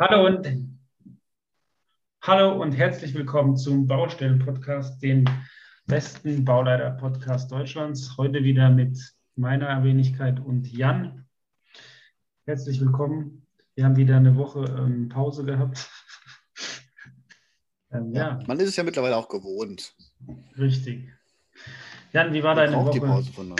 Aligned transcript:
Hallo 0.00 0.26
und, 0.26 0.78
hallo 2.22 2.62
und 2.62 2.70
herzlich 2.70 3.14
willkommen 3.14 3.56
zum 3.56 3.88
Baustellen-Podcast, 3.88 5.02
den 5.02 5.28
besten 5.86 6.44
Bauleiter-Podcast 6.44 7.50
Deutschlands. 7.50 8.16
Heute 8.16 8.44
wieder 8.44 8.70
mit 8.70 8.96
meiner 9.34 9.82
Wenigkeit 9.82 10.38
und 10.38 10.70
Jan. 10.72 11.26
Herzlich 12.44 12.80
willkommen. 12.80 13.44
Wir 13.74 13.86
haben 13.86 13.96
wieder 13.96 14.18
eine 14.18 14.36
Woche 14.36 14.66
ähm, 14.66 15.08
Pause 15.08 15.44
gehabt. 15.44 15.90
ähm, 17.90 18.12
ja. 18.12 18.38
Man 18.46 18.60
ist 18.60 18.68
es 18.68 18.76
ja 18.76 18.84
mittlerweile 18.84 19.16
auch 19.16 19.28
gewohnt. 19.28 19.96
Richtig. 20.56 21.08
Jan, 22.12 22.32
wie 22.32 22.44
war 22.44 22.54
deine 22.54 22.76
Woche? 22.76 22.92
Die 22.92 23.00
Pause 23.00 23.32
von 23.32 23.52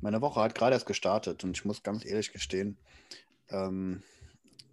Meine 0.00 0.20
Woche 0.20 0.40
hat 0.40 0.56
gerade 0.56 0.74
erst 0.74 0.86
gestartet 0.86 1.44
und 1.44 1.56
ich 1.56 1.64
muss 1.64 1.84
ganz 1.84 2.04
ehrlich 2.04 2.32
gestehen, 2.32 2.76
ähm, 3.50 4.02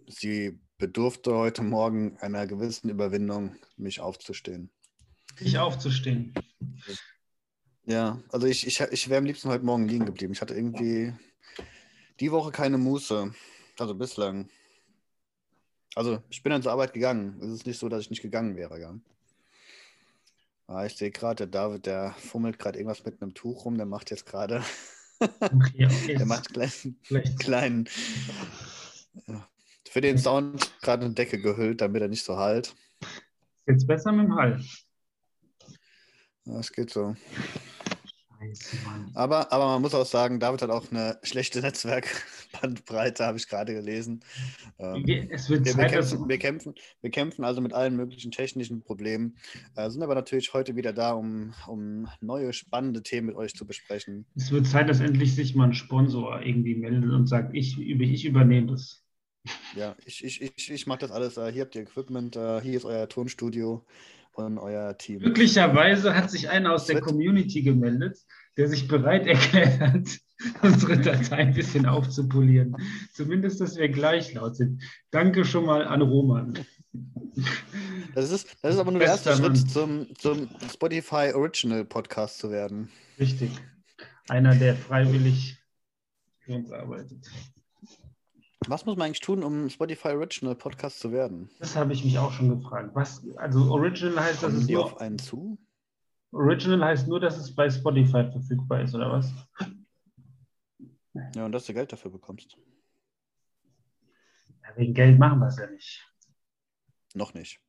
sie 0.06 0.58
bedurfte 0.78 1.34
heute 1.34 1.62
Morgen 1.62 2.16
einer 2.18 2.46
gewissen 2.46 2.88
Überwindung, 2.88 3.56
mich 3.76 4.00
aufzustehen. 4.00 4.70
Dich 5.40 5.58
aufzustehen? 5.58 6.34
Ja, 7.84 8.22
also 8.30 8.46
ich, 8.46 8.66
ich, 8.66 8.80
ich 8.80 9.08
wäre 9.08 9.18
am 9.18 9.24
liebsten 9.24 9.48
heute 9.48 9.64
Morgen 9.64 9.88
liegen 9.88 10.06
geblieben. 10.06 10.32
Ich 10.32 10.40
hatte 10.40 10.54
irgendwie 10.54 11.12
die 12.20 12.30
Woche 12.30 12.50
keine 12.50 12.78
Muße. 12.78 13.32
Also 13.78 13.94
bislang. 13.94 14.48
Also 15.94 16.22
ich 16.30 16.42
bin 16.42 16.50
dann 16.50 16.62
zur 16.62 16.72
Arbeit 16.72 16.92
gegangen. 16.92 17.40
Es 17.42 17.50
ist 17.50 17.66
nicht 17.66 17.78
so, 17.78 17.88
dass 17.88 18.02
ich 18.02 18.10
nicht 18.10 18.22
gegangen 18.22 18.56
wäre. 18.56 18.80
Ja. 18.80 18.94
Ah, 20.66 20.84
ich 20.84 20.96
sehe 20.96 21.10
gerade, 21.10 21.46
der 21.46 21.46
David, 21.46 21.86
der 21.86 22.14
fummelt 22.18 22.58
gerade 22.58 22.78
irgendwas 22.78 23.04
mit 23.04 23.22
einem 23.22 23.34
Tuch 23.34 23.64
rum. 23.64 23.76
Der 23.76 23.86
macht 23.86 24.10
jetzt 24.10 24.26
gerade. 24.26 24.62
Okay, 25.18 25.86
okay. 25.86 26.14
der 26.18 26.26
macht 26.26 26.50
kleinen. 26.52 26.98
kleinen 27.38 27.84
ja. 27.86 28.67
Für 29.88 30.00
den 30.00 30.18
Sound 30.18 30.70
gerade 30.82 31.04
eine 31.04 31.14
Decke 31.14 31.40
gehüllt, 31.40 31.80
damit 31.80 32.02
er 32.02 32.08
nicht 32.08 32.24
so 32.24 32.36
halt. 32.36 32.74
Jetzt 33.66 33.86
besser 33.86 34.12
mit 34.12 34.26
dem 34.26 34.34
Hall. 34.34 34.60
Das 36.44 36.72
geht 36.72 36.90
so. 36.90 37.14
Scheiße, 38.38 38.76
Mann. 38.84 39.10
Aber, 39.14 39.52
aber 39.52 39.66
man 39.66 39.82
muss 39.82 39.94
auch 39.94 40.06
sagen, 40.06 40.38
David 40.38 40.62
hat 40.62 40.70
auch 40.70 40.90
eine 40.90 41.18
schlechte 41.22 41.60
Netzwerkbandbreite, 41.62 43.26
habe 43.26 43.36
ich 43.36 43.48
gerade 43.48 43.74
gelesen. 43.74 44.20
Ähm, 44.78 45.04
es 45.30 45.50
wird 45.50 45.64
wir, 45.64 45.72
Zeit, 45.72 45.90
wir, 45.90 45.98
kämpfen, 45.98 46.28
wir, 46.28 46.38
kämpfen, 46.38 46.74
wir 47.00 47.10
kämpfen 47.10 47.44
also 47.44 47.60
mit 47.60 47.72
allen 47.72 47.96
möglichen 47.96 48.30
technischen 48.30 48.80
Problemen, 48.80 49.36
äh, 49.74 49.90
sind 49.90 50.02
aber 50.02 50.14
natürlich 50.14 50.54
heute 50.54 50.76
wieder 50.76 50.92
da, 50.92 51.12
um, 51.12 51.52
um 51.66 52.08
neue 52.20 52.52
spannende 52.52 53.02
Themen 53.02 53.26
mit 53.26 53.36
euch 53.36 53.54
zu 53.54 53.66
besprechen. 53.66 54.24
Es 54.36 54.52
wird 54.52 54.66
Zeit, 54.66 54.88
dass 54.88 55.00
endlich 55.00 55.34
sich 55.34 55.54
mal 55.54 55.64
ein 55.64 55.74
Sponsor 55.74 56.40
irgendwie 56.40 56.76
meldet 56.76 57.10
und 57.10 57.26
sagt, 57.26 57.54
ich, 57.54 57.78
ich 57.78 58.24
übernehme 58.24 58.68
das. 58.68 59.04
Ja, 59.76 59.94
ich, 60.04 60.24
ich, 60.24 60.42
ich, 60.42 60.70
ich 60.70 60.86
mache 60.86 61.00
das 61.00 61.10
alles. 61.10 61.36
Äh, 61.36 61.52
hier 61.52 61.62
habt 61.62 61.74
ihr 61.74 61.82
Equipment, 61.82 62.36
äh, 62.36 62.60
hier 62.60 62.76
ist 62.76 62.84
euer 62.84 63.08
Tonstudio 63.08 63.84
und 64.32 64.58
euer 64.58 64.96
Team. 64.96 65.20
Glücklicherweise 65.20 66.14
hat 66.14 66.30
sich 66.30 66.48
einer 66.48 66.72
aus 66.72 66.86
der 66.86 67.00
Community 67.00 67.62
gemeldet, 67.62 68.18
der 68.56 68.68
sich 68.68 68.88
bereit 68.88 69.26
erklärt 69.26 69.80
hat, 69.80 70.08
unsere 70.62 70.98
Datei 70.98 71.36
ein 71.36 71.54
bisschen 71.54 71.86
aufzupolieren. 71.86 72.76
Zumindest, 73.12 73.60
dass 73.60 73.76
wir 73.76 73.88
gleich 73.88 74.34
laut 74.34 74.56
sind. 74.56 74.82
Danke 75.10 75.44
schon 75.44 75.66
mal 75.66 75.86
an 75.86 76.02
Roman. 76.02 76.58
Das 78.14 78.30
ist, 78.30 78.56
das 78.62 78.74
ist 78.74 78.80
aber 78.80 78.90
nur 78.90 79.00
der 79.00 79.08
erste 79.08 79.36
Schritt 79.36 79.70
zum, 79.70 80.08
zum 80.16 80.48
Spotify 80.72 81.32
Original 81.34 81.84
Podcast 81.84 82.38
zu 82.38 82.50
werden. 82.50 82.90
Richtig. 83.18 83.50
Einer, 84.28 84.54
der 84.54 84.76
freiwillig 84.76 85.56
für 86.40 86.54
uns 86.54 86.70
arbeitet. 86.70 87.26
Was 88.66 88.84
muss 88.84 88.96
man 88.96 89.06
eigentlich 89.06 89.20
tun, 89.20 89.42
um 89.42 89.70
Spotify 89.70 90.08
Original 90.08 90.54
Podcast 90.54 91.00
zu 91.00 91.12
werden? 91.12 91.48
Das 91.58 91.76
habe 91.76 91.92
ich 91.92 92.04
mich 92.04 92.18
auch 92.18 92.32
schon 92.32 92.48
gefragt. 92.48 92.90
Was, 92.94 93.24
also 93.36 93.70
Original 93.70 94.22
heißt, 94.24 94.42
dass 94.42 94.52
es 94.52 94.66
die 94.66 94.74
nur, 94.74 94.84
auf 94.84 95.00
einen 95.00 95.18
zu? 95.18 95.58
Original 96.32 96.84
heißt 96.84 97.06
nur, 97.06 97.20
dass 97.20 97.38
es 97.38 97.54
bei 97.54 97.70
Spotify 97.70 98.30
verfügbar 98.30 98.82
ist, 98.82 98.94
oder 98.94 99.12
was? 99.12 99.32
Ja, 101.34 101.46
und 101.46 101.52
dass 101.52 101.66
du 101.66 101.74
Geld 101.74 101.92
dafür 101.92 102.10
bekommst. 102.10 102.56
Ja, 104.62 104.76
wegen 104.76 104.92
Geld 104.92 105.18
machen 105.18 105.38
wir 105.38 105.48
es 105.48 105.56
ja 105.56 105.66
nicht. 105.70 106.04
Noch 107.14 107.34
nicht. 107.34 107.60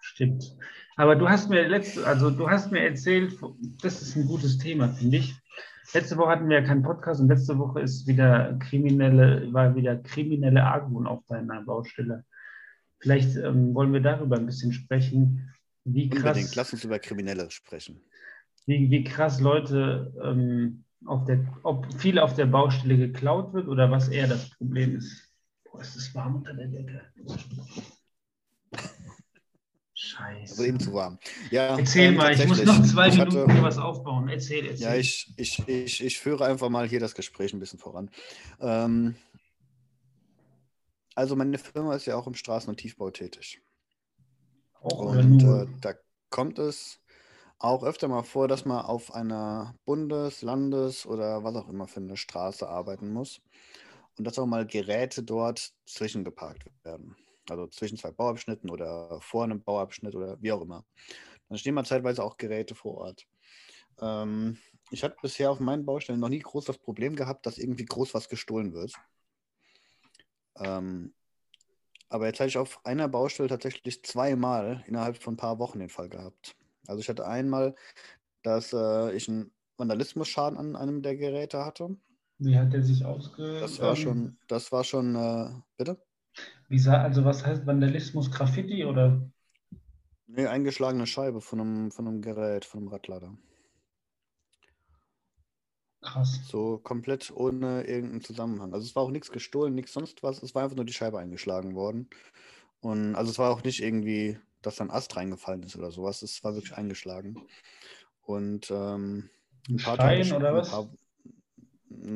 Stimmt. 0.00 0.56
Aber 0.96 1.16
du 1.16 1.28
hast 1.28 1.50
mir 1.50 1.66
letzte, 1.68 2.06
also 2.06 2.30
du 2.30 2.48
hast 2.48 2.70
mir 2.70 2.80
erzählt, 2.80 3.38
das 3.82 4.02
ist 4.02 4.16
ein 4.16 4.26
gutes 4.26 4.58
Thema, 4.58 4.88
finde 4.88 5.18
ich. 5.18 5.34
Letzte 5.92 6.16
Woche 6.16 6.30
hatten 6.30 6.48
wir 6.48 6.60
ja 6.60 6.66
keinen 6.66 6.82
Podcast 6.82 7.20
und 7.20 7.28
letzte 7.28 7.58
Woche 7.58 7.80
ist 7.80 8.06
wieder 8.06 8.56
kriminelle, 8.58 9.52
war 9.52 9.74
wieder 9.74 9.96
kriminelle 9.96 10.62
Argwohn 10.62 11.06
auf 11.06 11.24
deiner 11.26 11.62
Baustelle. 11.62 12.24
Vielleicht 13.00 13.36
ähm, 13.36 13.74
wollen 13.74 13.92
wir 13.92 14.00
darüber 14.00 14.36
ein 14.36 14.46
bisschen 14.46 14.72
sprechen. 14.72 15.52
Wie 15.84 16.08
krass, 16.08 16.36
Unbedingt, 16.36 16.54
lass 16.54 16.72
uns 16.72 16.84
über 16.84 16.98
Kriminelle 16.98 17.50
sprechen. 17.50 18.00
Wie, 18.66 18.90
wie 18.90 19.02
krass 19.02 19.40
Leute 19.40 20.12
ähm, 20.22 20.84
auf 21.06 21.24
der, 21.24 21.44
ob 21.62 21.92
viel 21.98 22.18
auf 22.18 22.34
der 22.34 22.46
Baustelle 22.46 22.96
geklaut 22.96 23.52
wird 23.52 23.66
oder 23.66 23.90
was 23.90 24.08
eher 24.08 24.28
das 24.28 24.50
Problem 24.50 24.96
ist. 24.96 25.28
Boah, 25.64 25.80
ist 25.80 25.96
das 25.96 26.14
warm 26.14 26.36
unter 26.36 26.54
der 26.54 26.68
Decke. 26.68 27.00
Scheiße. 30.20 30.54
Aber 30.54 30.66
eben 30.66 30.80
zu 30.80 30.92
warm. 30.92 31.18
Ja, 31.50 31.78
erzähl 31.78 32.08
ähm, 32.08 32.16
mal, 32.16 32.32
ich 32.32 32.46
muss 32.46 32.64
noch 32.64 32.82
zwei 32.82 33.10
Minuten 33.10 33.38
hatte, 33.38 33.52
hier 33.52 33.62
was 33.62 33.78
aufbauen. 33.78 34.28
Erzähl, 34.28 34.66
erzähl. 34.66 34.86
Ja, 34.86 34.94
ich, 34.94 35.32
ich, 35.36 35.68
ich, 35.68 36.04
ich 36.04 36.18
führe 36.18 36.44
einfach 36.44 36.68
mal 36.68 36.88
hier 36.88 37.00
das 37.00 37.14
Gespräch 37.14 37.52
ein 37.52 37.60
bisschen 37.60 37.78
voran. 37.78 38.10
Ähm, 38.60 39.16
also 41.14 41.36
meine 41.36 41.58
Firma 41.58 41.94
ist 41.94 42.06
ja 42.06 42.16
auch 42.16 42.26
im 42.26 42.34
Straßen- 42.34 42.68
und 42.68 42.76
Tiefbau 42.76 43.10
tätig. 43.10 43.60
Auch 44.80 45.00
und 45.00 45.42
äh, 45.42 45.66
da 45.80 45.94
kommt 46.30 46.58
es 46.58 47.00
auch 47.58 47.82
öfter 47.82 48.08
mal 48.08 48.22
vor, 48.22 48.48
dass 48.48 48.64
man 48.64 48.84
auf 48.84 49.14
einer 49.14 49.74
Bundes-, 49.84 50.42
Landes- 50.42 51.04
oder 51.04 51.44
was 51.44 51.56
auch 51.56 51.68
immer 51.68 51.86
für 51.86 52.00
eine 52.00 52.16
Straße 52.16 52.66
arbeiten 52.66 53.12
muss 53.12 53.42
und 54.16 54.26
dass 54.26 54.38
auch 54.38 54.46
mal 54.46 54.66
Geräte 54.66 55.22
dort 55.22 55.72
zwischengeparkt 55.84 56.64
werden 56.84 57.16
also 57.50 57.66
zwischen 57.66 57.98
zwei 57.98 58.10
Bauabschnitten 58.10 58.70
oder 58.70 59.20
vor 59.20 59.44
einem 59.44 59.62
Bauabschnitt 59.62 60.14
oder 60.14 60.40
wie 60.40 60.52
auch 60.52 60.62
immer. 60.62 60.84
Dann 61.48 61.58
stehen 61.58 61.74
mal 61.74 61.84
zeitweise 61.84 62.22
auch 62.22 62.36
Geräte 62.36 62.74
vor 62.74 62.98
Ort. 62.98 63.26
Ähm, 64.00 64.58
ich 64.90 65.04
hatte 65.04 65.16
bisher 65.20 65.50
auf 65.50 65.60
meinen 65.60 65.84
Baustellen 65.84 66.20
noch 66.20 66.28
nie 66.28 66.40
groß 66.40 66.64
das 66.64 66.78
Problem 66.78 67.16
gehabt, 67.16 67.46
dass 67.46 67.58
irgendwie 67.58 67.84
groß 67.84 68.14
was 68.14 68.28
gestohlen 68.28 68.72
wird. 68.72 68.92
Ähm, 70.56 71.14
aber 72.08 72.26
jetzt 72.26 72.40
hatte 72.40 72.48
ich 72.48 72.58
auf 72.58 72.84
einer 72.84 73.08
Baustelle 73.08 73.48
tatsächlich 73.48 74.02
zweimal 74.02 74.82
innerhalb 74.86 75.16
von 75.22 75.34
ein 75.34 75.36
paar 75.36 75.58
Wochen 75.58 75.78
den 75.78 75.88
Fall 75.88 76.08
gehabt. 76.08 76.56
Also 76.86 77.00
ich 77.00 77.08
hatte 77.08 77.26
einmal, 77.26 77.74
dass 78.42 78.72
äh, 78.72 79.12
ich 79.14 79.28
einen 79.28 79.52
Vandalismusschaden 79.76 80.58
an 80.58 80.76
einem 80.76 81.02
der 81.02 81.16
Geräte 81.16 81.64
hatte. 81.64 81.96
Wie 82.38 82.58
hat 82.58 82.72
der 82.72 82.82
sich 82.82 83.04
ausge... 83.04 83.60
Das 83.60 83.78
war 83.80 83.94
schon, 83.94 84.38
das 84.48 84.72
war 84.72 84.82
schon, 84.82 85.14
äh, 85.14 85.50
bitte? 85.76 86.02
Wie 86.68 86.78
sah, 86.78 87.02
also 87.02 87.24
was 87.24 87.44
heißt 87.44 87.66
Vandalismus? 87.66 88.30
Graffiti 88.30 88.84
oder? 88.84 89.20
Nee, 90.26 90.46
eingeschlagene 90.46 91.06
Scheibe 91.06 91.40
von 91.40 91.60
einem, 91.60 91.90
von 91.90 92.06
einem 92.06 92.22
Gerät, 92.22 92.64
von 92.64 92.80
einem 92.80 92.88
Radlader. 92.88 93.36
Krass. 96.00 96.40
So 96.46 96.78
komplett 96.78 97.30
ohne 97.34 97.82
irgendeinen 97.82 98.22
Zusammenhang. 98.22 98.72
Also 98.72 98.86
es 98.86 98.96
war 98.96 99.02
auch 99.02 99.10
nichts 99.10 99.32
gestohlen, 99.32 99.74
nichts 99.74 99.92
sonst 99.92 100.22
was. 100.22 100.42
Es 100.42 100.54
war 100.54 100.62
einfach 100.62 100.76
nur 100.76 100.86
die 100.86 100.92
Scheibe 100.92 101.18
eingeschlagen 101.18 101.74
worden. 101.74 102.08
Und 102.80 103.16
also 103.16 103.30
es 103.30 103.38
war 103.38 103.50
auch 103.50 103.62
nicht 103.64 103.82
irgendwie, 103.82 104.38
dass 104.62 104.76
da 104.76 104.84
ein 104.84 104.90
Ast 104.90 105.16
reingefallen 105.16 105.62
ist 105.62 105.76
oder 105.76 105.90
sowas. 105.90 106.22
Es 106.22 106.42
war 106.42 106.54
wirklich 106.54 106.74
eingeschlagen. 106.74 107.36
Und 108.22 108.70
ähm, 108.70 109.28
ein, 109.68 109.76
paar 109.76 109.96
Stein 109.96 110.22
Tage, 110.22 110.36
oder 110.36 110.54
was? 110.54 110.70
Paar, 110.70 110.88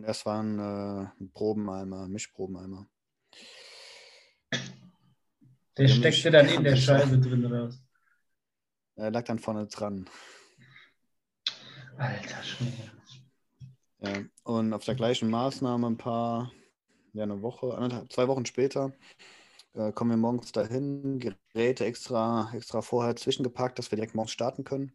es 0.05 0.25
waren 0.25 0.59
äh, 0.59 1.25
Probeneimer, 1.35 2.09
Mischprobeneimer. 2.09 2.87
Der 5.77 5.89
steckte 5.89 6.31
dann 6.31 6.49
in 6.49 6.65
der 6.65 6.77
Scheibe 6.77 7.19
drin 7.19 7.47
raus. 7.47 7.81
Er 8.97 9.11
lag 9.11 9.25
dann 9.25 9.39
vorne 9.39 9.67
dran. 9.67 10.09
Alter 11.97 12.43
Schwede. 12.43 12.93
Ja, 14.01 14.13
und 14.45 14.73
auf 14.73 14.85
der 14.85 14.95
gleichen 14.95 15.31
Maßnahme 15.31 15.87
ein 15.87 15.97
paar, 15.97 16.53
ja, 17.13 17.23
eine 17.23 17.43
Woche, 17.43 18.07
zwei 18.11 18.29
Wochen 18.29 18.45
später 18.45 18.93
äh, 19.75 19.93
kommen 19.93 20.11
wir 20.11 20.17
morgens 20.17 20.53
dahin, 20.53 21.19
Geräte 21.19 21.85
extra, 21.85 22.51
extra 22.55 22.83
vorher 22.83 23.17
zwischengepackt, 23.17 23.79
dass 23.79 23.91
wir 23.91 23.97
direkt 23.97 24.15
morgens 24.15 24.33
starten 24.33 24.65
können. 24.65 24.93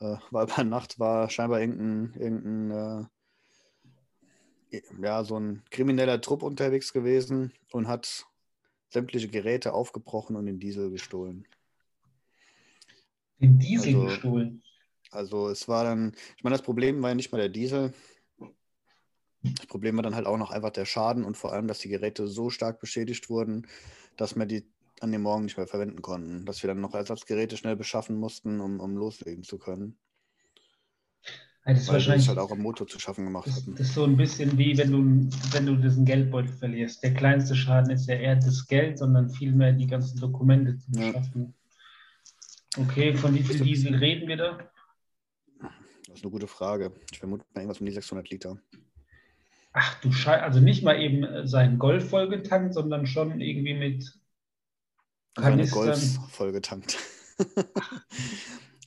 Äh, 0.00 0.16
weil 0.30 0.46
bei 0.56 0.62
Nacht 0.64 0.98
war 0.98 1.30
scheinbar 1.30 1.60
irgendein, 1.60 2.20
irgendein 2.20 3.08
äh, 4.72 4.82
ja, 5.00 5.24
so 5.24 5.38
ein 5.38 5.62
krimineller 5.70 6.20
Trupp 6.20 6.42
unterwegs 6.42 6.92
gewesen 6.92 7.52
und 7.70 7.88
hat 7.88 8.26
sämtliche 8.96 9.28
Geräte 9.28 9.74
aufgebrochen 9.74 10.36
und 10.36 10.46
den 10.46 10.58
Diesel 10.58 10.90
gestohlen. 10.90 11.46
Den 13.38 13.58
Diesel 13.58 13.94
also, 13.94 14.06
gestohlen? 14.06 14.62
Also 15.10 15.48
es 15.50 15.68
war 15.68 15.84
dann, 15.84 16.14
ich 16.38 16.44
meine, 16.44 16.56
das 16.56 16.64
Problem 16.64 17.02
war 17.02 17.10
ja 17.10 17.14
nicht 17.14 17.30
mal 17.30 17.38
der 17.38 17.50
Diesel. 17.50 17.92
Das 19.42 19.66
Problem 19.66 19.96
war 19.96 20.02
dann 20.02 20.14
halt 20.14 20.26
auch 20.26 20.38
noch 20.38 20.50
einfach 20.50 20.70
der 20.70 20.86
Schaden 20.86 21.24
und 21.24 21.36
vor 21.36 21.52
allem, 21.52 21.68
dass 21.68 21.80
die 21.80 21.90
Geräte 21.90 22.26
so 22.26 22.48
stark 22.48 22.80
beschädigt 22.80 23.28
wurden, 23.28 23.66
dass 24.16 24.34
wir 24.34 24.46
die 24.46 24.66
an 25.00 25.12
dem 25.12 25.20
Morgen 25.20 25.44
nicht 25.44 25.58
mehr 25.58 25.66
verwenden 25.66 26.00
konnten. 26.00 26.46
Dass 26.46 26.62
wir 26.62 26.68
dann 26.68 26.80
noch 26.80 26.94
Ersatzgeräte 26.94 27.58
schnell 27.58 27.76
beschaffen 27.76 28.16
mussten, 28.16 28.60
um, 28.60 28.80
um 28.80 28.96
loslegen 28.96 29.44
zu 29.44 29.58
können. 29.58 29.98
Ja, 31.66 31.74
das 31.74 31.88
Weil 31.88 31.94
wahrscheinlich, 31.94 32.28
halt 32.28 32.38
auch 32.38 32.52
am 32.52 32.60
Motor 32.60 32.86
zu 32.86 33.00
schaffen 33.00 33.24
gemacht 33.24 33.48
das, 33.48 33.56
hatten. 33.56 33.72
Das 33.72 33.88
ist 33.88 33.94
so 33.94 34.04
ein 34.04 34.16
bisschen 34.16 34.56
wie 34.56 34.78
wenn 34.78 34.92
du, 34.92 35.30
wenn 35.52 35.66
du 35.66 35.74
diesen 35.74 36.04
Geldbeutel 36.04 36.52
verlierst. 36.52 37.02
Der 37.02 37.12
kleinste 37.12 37.56
Schaden 37.56 37.90
ist 37.90 38.06
ja 38.06 38.14
eher 38.14 38.36
das 38.36 38.68
Geld, 38.68 38.98
sondern 38.98 39.30
vielmehr 39.30 39.72
die 39.72 39.88
ganzen 39.88 40.20
Dokumente 40.20 40.78
zu 40.78 40.92
beschaffen. 40.92 41.54
Ja. 42.76 42.82
Okay, 42.84 43.16
von 43.16 43.34
wie 43.34 43.42
viel 43.42 43.58
Diesel 43.58 43.96
reden 43.96 44.28
wir 44.28 44.36
da? 44.36 44.58
Das 46.06 46.18
ist 46.18 46.22
eine 46.22 46.30
gute 46.30 46.46
Frage. 46.46 46.92
Ich 47.10 47.18
vermute 47.18 47.44
mal 47.52 47.62
irgendwas 47.62 47.80
um 47.80 47.86
die 47.86 47.92
600 47.92 48.30
Liter. 48.30 48.58
Ach 49.72 50.00
du 50.00 50.12
Scheiße, 50.12 50.42
also 50.42 50.60
nicht 50.60 50.84
mal 50.84 51.00
eben 51.00 51.24
äh, 51.24 51.48
seinen 51.48 51.78
Golf 51.78 52.10
vollgetankt, 52.10 52.74
sondern 52.74 53.06
schon 53.06 53.40
irgendwie 53.40 53.74
mit 53.74 54.18
Kanistern. 55.34 55.84
Golf 55.84 56.18
vollgetankt. 56.30 56.96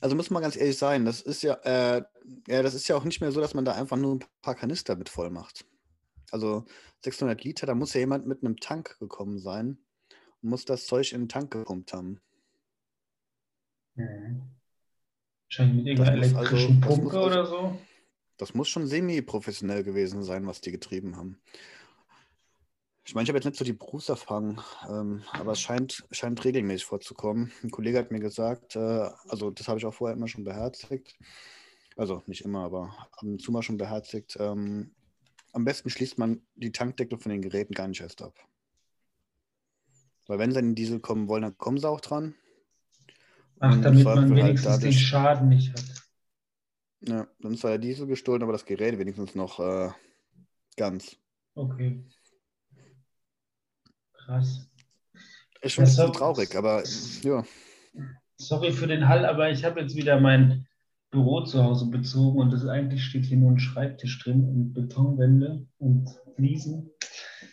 also 0.00 0.16
muss 0.16 0.30
man 0.30 0.42
ganz 0.42 0.56
ehrlich 0.56 0.78
sein, 0.78 1.04
das 1.04 1.20
ist 1.20 1.42
ja, 1.42 1.54
äh, 1.64 2.02
ja, 2.48 2.62
das 2.62 2.74
ist 2.74 2.88
ja 2.88 2.96
auch 2.96 3.04
nicht 3.04 3.20
mehr 3.20 3.32
so, 3.32 3.40
dass 3.40 3.54
man 3.54 3.64
da 3.64 3.74
einfach 3.74 3.96
nur 3.96 4.16
ein 4.16 4.24
paar 4.42 4.54
Kanister 4.54 4.96
mit 4.96 5.08
voll 5.08 5.30
macht. 5.30 5.66
Also 6.30 6.64
600 7.04 7.42
Liter, 7.42 7.66
da 7.66 7.74
muss 7.74 7.94
ja 7.94 8.00
jemand 8.00 8.26
mit 8.26 8.42
einem 8.42 8.56
Tank 8.56 8.98
gekommen 8.98 9.38
sein 9.38 9.78
und 10.42 10.50
muss 10.50 10.64
das 10.64 10.86
Zeug 10.86 11.12
in 11.12 11.22
den 11.22 11.28
Tank 11.28 11.52
gepumpt 11.52 11.92
haben. 11.92 12.20
Mhm. 13.94 14.42
Wahrscheinlich 15.48 15.76
mit 15.76 15.86
irgendeiner 15.86 16.22
also 16.22 16.36
elektrischen 16.38 16.82
also, 16.82 16.96
Pumpe 16.96 17.20
oder 17.20 17.46
so. 17.46 17.78
Das 18.36 18.54
muss 18.54 18.68
schon 18.68 18.86
semi-professionell 18.86 19.82
gewesen 19.82 20.22
sein, 20.22 20.46
was 20.46 20.60
die 20.60 20.70
getrieben 20.70 21.16
haben. 21.16 21.40
Ich 23.04 23.14
meine, 23.14 23.24
ich 23.24 23.28
habe 23.30 23.38
jetzt 23.38 23.46
nicht 23.46 23.56
so 23.56 23.64
die 23.64 23.72
Berufserfahrung, 23.72 24.60
ähm, 24.88 25.22
aber 25.32 25.52
es 25.52 25.60
scheint, 25.60 26.04
scheint 26.10 26.44
regelmäßig 26.44 26.84
vorzukommen. 26.84 27.50
Ein 27.62 27.70
Kollege 27.70 27.98
hat 27.98 28.10
mir 28.10 28.20
gesagt, 28.20 28.76
äh, 28.76 29.10
also 29.28 29.50
das 29.50 29.68
habe 29.68 29.78
ich 29.78 29.86
auch 29.86 29.94
vorher 29.94 30.16
immer 30.16 30.28
schon 30.28 30.44
beherzigt, 30.44 31.18
also 31.96 32.22
nicht 32.26 32.44
immer, 32.44 32.64
aber 32.64 32.94
ab 33.10 33.22
und 33.22 33.40
zu 33.40 33.52
mal 33.52 33.62
schon 33.62 33.78
beherzigt. 33.78 34.36
Ähm, 34.38 34.94
am 35.52 35.64
besten 35.64 35.90
schließt 35.90 36.18
man 36.18 36.42
die 36.54 36.72
Tankdeckel 36.72 37.18
von 37.18 37.32
den 37.32 37.42
Geräten 37.42 37.74
gar 37.74 37.88
nicht 37.88 38.00
erst 38.00 38.22
ab. 38.22 38.34
Weil 40.26 40.38
wenn 40.38 40.52
sie 40.52 40.60
in 40.60 40.66
den 40.66 40.74
Diesel 40.76 41.00
kommen 41.00 41.26
wollen, 41.26 41.42
dann 41.42 41.58
kommen 41.58 41.78
sie 41.78 41.88
auch 41.88 42.00
dran. 42.00 42.34
Ach, 43.58 43.80
damit 43.80 44.04
man 44.04 44.18
halt 44.18 44.30
wenigstens 44.30 44.70
halt 44.70 44.82
dadurch, 44.82 44.94
den 44.94 45.00
Schaden 45.00 45.48
nicht 45.48 45.72
hat. 45.72 45.84
Ja, 47.00 47.26
dann 47.40 47.54
ist 47.54 47.60
zwar 47.60 47.70
der 47.70 47.78
Diesel 47.78 48.06
gestohlen, 48.06 48.42
aber 48.42 48.52
das 48.52 48.64
Gerät 48.64 48.98
wenigstens 48.98 49.34
noch 49.34 49.58
äh, 49.58 49.90
ganz. 50.76 51.16
Okay. 51.54 52.04
Krass. 54.24 54.68
Ist 55.62 55.72
schon 55.72 55.84
ja, 55.84 55.90
so, 55.90 56.08
traurig, 56.08 56.56
aber 56.56 56.82
ja. 57.22 57.44
Sorry 58.36 58.72
für 58.72 58.86
den 58.86 59.08
Hall, 59.08 59.26
aber 59.26 59.50
ich 59.50 59.64
habe 59.64 59.80
jetzt 59.80 59.94
wieder 59.96 60.18
mein 60.18 60.66
Büro 61.10 61.42
zu 61.42 61.62
Hause 61.62 61.86
bezogen 61.90 62.38
und 62.38 62.52
das 62.52 62.66
eigentlich 62.66 63.04
steht 63.04 63.26
hier 63.26 63.36
nur 63.36 63.50
ein 63.50 63.58
Schreibtisch 63.58 64.22
drin 64.22 64.44
und 64.44 64.72
Betonwände 64.72 65.66
und 65.78 66.08
Fliesen. 66.36 66.90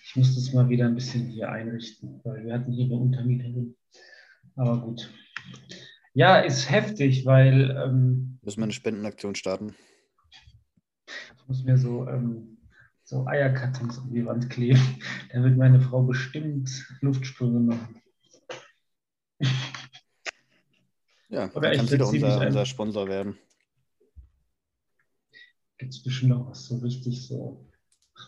Ich 0.06 0.16
muss 0.16 0.36
das 0.36 0.54
mal 0.54 0.69
wieder 0.69 0.86
ein 0.86 0.96
bisschen 0.96 1.25
hier 1.28 1.50
einrichten, 1.50 2.22
weil 2.24 2.46
wir 2.46 2.54
hatten 2.54 2.72
hier 2.72 2.86
eine 2.86 2.96
Untermieterin. 2.96 3.75
Aber 4.56 4.80
gut. 4.81 5.12
Ja, 6.14 6.40
ist 6.40 6.69
heftig, 6.72 7.25
weil. 7.25 7.72
Ähm, 7.72 8.40
Müssen 8.42 8.60
wir 8.60 8.64
eine 8.64 8.74
Spendenaktion 8.74 9.36
starten? 9.36 9.75
Ich 11.08 11.48
muss 11.48 11.64
mir 11.64 11.78
so 11.78 12.08
ähm, 12.08 12.56
so 13.07 13.25
Eierkartons 13.25 14.00
um 14.00 14.13
die 14.13 14.25
Wand 14.25 14.50
kleben. 14.50 14.80
Da 15.31 15.42
wird 15.42 15.57
meine 15.57 15.80
Frau 15.80 16.04
bestimmt 16.04 16.69
Luftsprünge 17.01 17.59
machen. 17.59 18.01
Ja, 21.30 21.50
Oder 21.54 21.75
kann 21.75 21.88
sie 21.88 21.98
doch 21.98 22.12
unser, 22.12 22.45
unser 22.45 22.65
Sponsor 22.65 23.07
werden. 23.07 23.38
Gibt 25.77 25.94
es 25.94 26.04
bestimmt 26.04 26.31
noch 26.31 26.50
was 26.50 26.65
so 26.65 26.77
richtig 26.77 27.25
so 27.27 27.65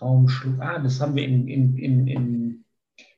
Raumschluck. 0.02 0.60
Ah, 0.60 0.80
das 0.80 1.02
haben 1.02 1.16
wir 1.16 1.26
in, 1.26 1.48
in, 1.48 1.78
in, 1.78 2.08
in 2.08 2.66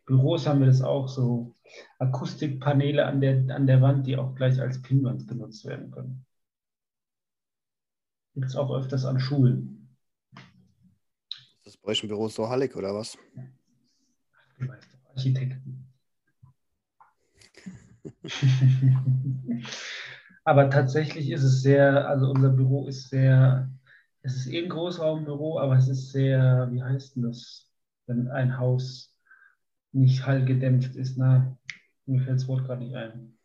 Büros 0.05 0.47
haben 0.47 0.61
wir 0.61 0.67
das 0.67 0.81
auch 0.81 1.07
so 1.07 1.55
Akustikpaneele 1.99 3.05
an 3.05 3.21
der, 3.21 3.55
an 3.55 3.67
der 3.67 3.81
Wand, 3.81 4.07
die 4.07 4.17
auch 4.17 4.35
gleich 4.35 4.59
als 4.59 4.81
Pinnwand 4.81 5.27
genutzt 5.27 5.65
werden 5.65 5.91
können. 5.91 6.25
Gibt 8.33 8.47
es 8.47 8.55
auch 8.55 8.71
öfters 8.71 9.05
an 9.05 9.19
Schulen 9.19 9.80
bei 11.81 11.91
euch 11.91 12.03
im 12.03 12.09
Büro 12.09 12.27
so 12.27 12.49
hallig 12.49 12.75
oder 12.75 12.93
was? 12.93 13.17
Architekten. 15.15 15.87
Aber 20.43 20.69
tatsächlich 20.69 21.29
ist 21.29 21.43
es 21.43 21.61
sehr, 21.61 22.07
also 22.07 22.29
unser 22.31 22.49
Büro 22.49 22.87
ist 22.87 23.09
sehr, 23.09 23.69
es 24.21 24.35
ist 24.35 24.47
eh 24.47 24.63
ein 24.63 24.69
Großraumbüro, 24.69 25.59
aber 25.59 25.75
es 25.75 25.87
ist 25.87 26.11
sehr, 26.11 26.69
wie 26.71 26.81
heißt 26.81 27.15
denn 27.15 27.23
das, 27.23 27.69
wenn 28.07 28.27
ein 28.27 28.57
Haus 28.57 29.15
nicht 29.91 30.25
hallgedämpft 30.25 30.95
ist? 30.95 31.17
Na, 31.17 31.57
mir 32.05 32.21
fällt 32.21 32.37
das 32.37 32.47
Wort 32.47 32.65
gerade 32.65 32.83
nicht 32.83 32.95
ein. 32.95 33.37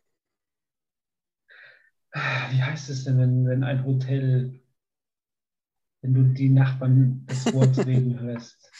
Wie 2.13 2.63
heißt 2.63 2.89
es 2.89 3.03
denn, 3.03 3.19
wenn, 3.19 3.45
wenn 3.45 3.63
ein 3.63 3.85
Hotel 3.85 4.59
wenn 6.01 6.13
du 6.13 6.23
die 6.23 6.49
Nachbarn 6.49 7.23
das 7.27 7.53
Wort 7.53 7.77
reden 7.85 8.19
hörst? 8.19 8.71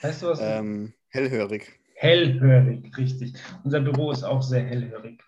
Weißt 0.00 0.22
du 0.22 0.26
was? 0.28 0.40
Ähm, 0.40 0.92
hellhörig. 1.08 1.78
Hellhörig, 1.94 2.96
richtig. 2.96 3.34
Unser 3.64 3.80
Büro 3.80 4.10
ist 4.10 4.24
auch 4.24 4.42
sehr 4.42 4.64
hellhörig. 4.64 5.22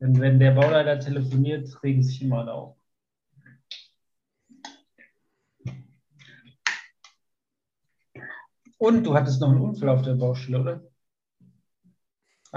Denn 0.00 0.20
wenn 0.20 0.38
der 0.38 0.52
Bauleiter 0.52 1.00
telefoniert, 1.00 1.82
regen 1.82 2.02
sich 2.02 2.20
immer 2.20 2.40
alle 2.40 2.52
auf. 2.52 2.76
Und 8.78 9.04
du 9.04 9.14
hattest 9.14 9.40
noch 9.40 9.48
einen 9.48 9.62
Unfall 9.62 9.88
auf 9.88 10.02
der 10.02 10.14
Baustelle, 10.14 10.60
oder? 10.60 10.95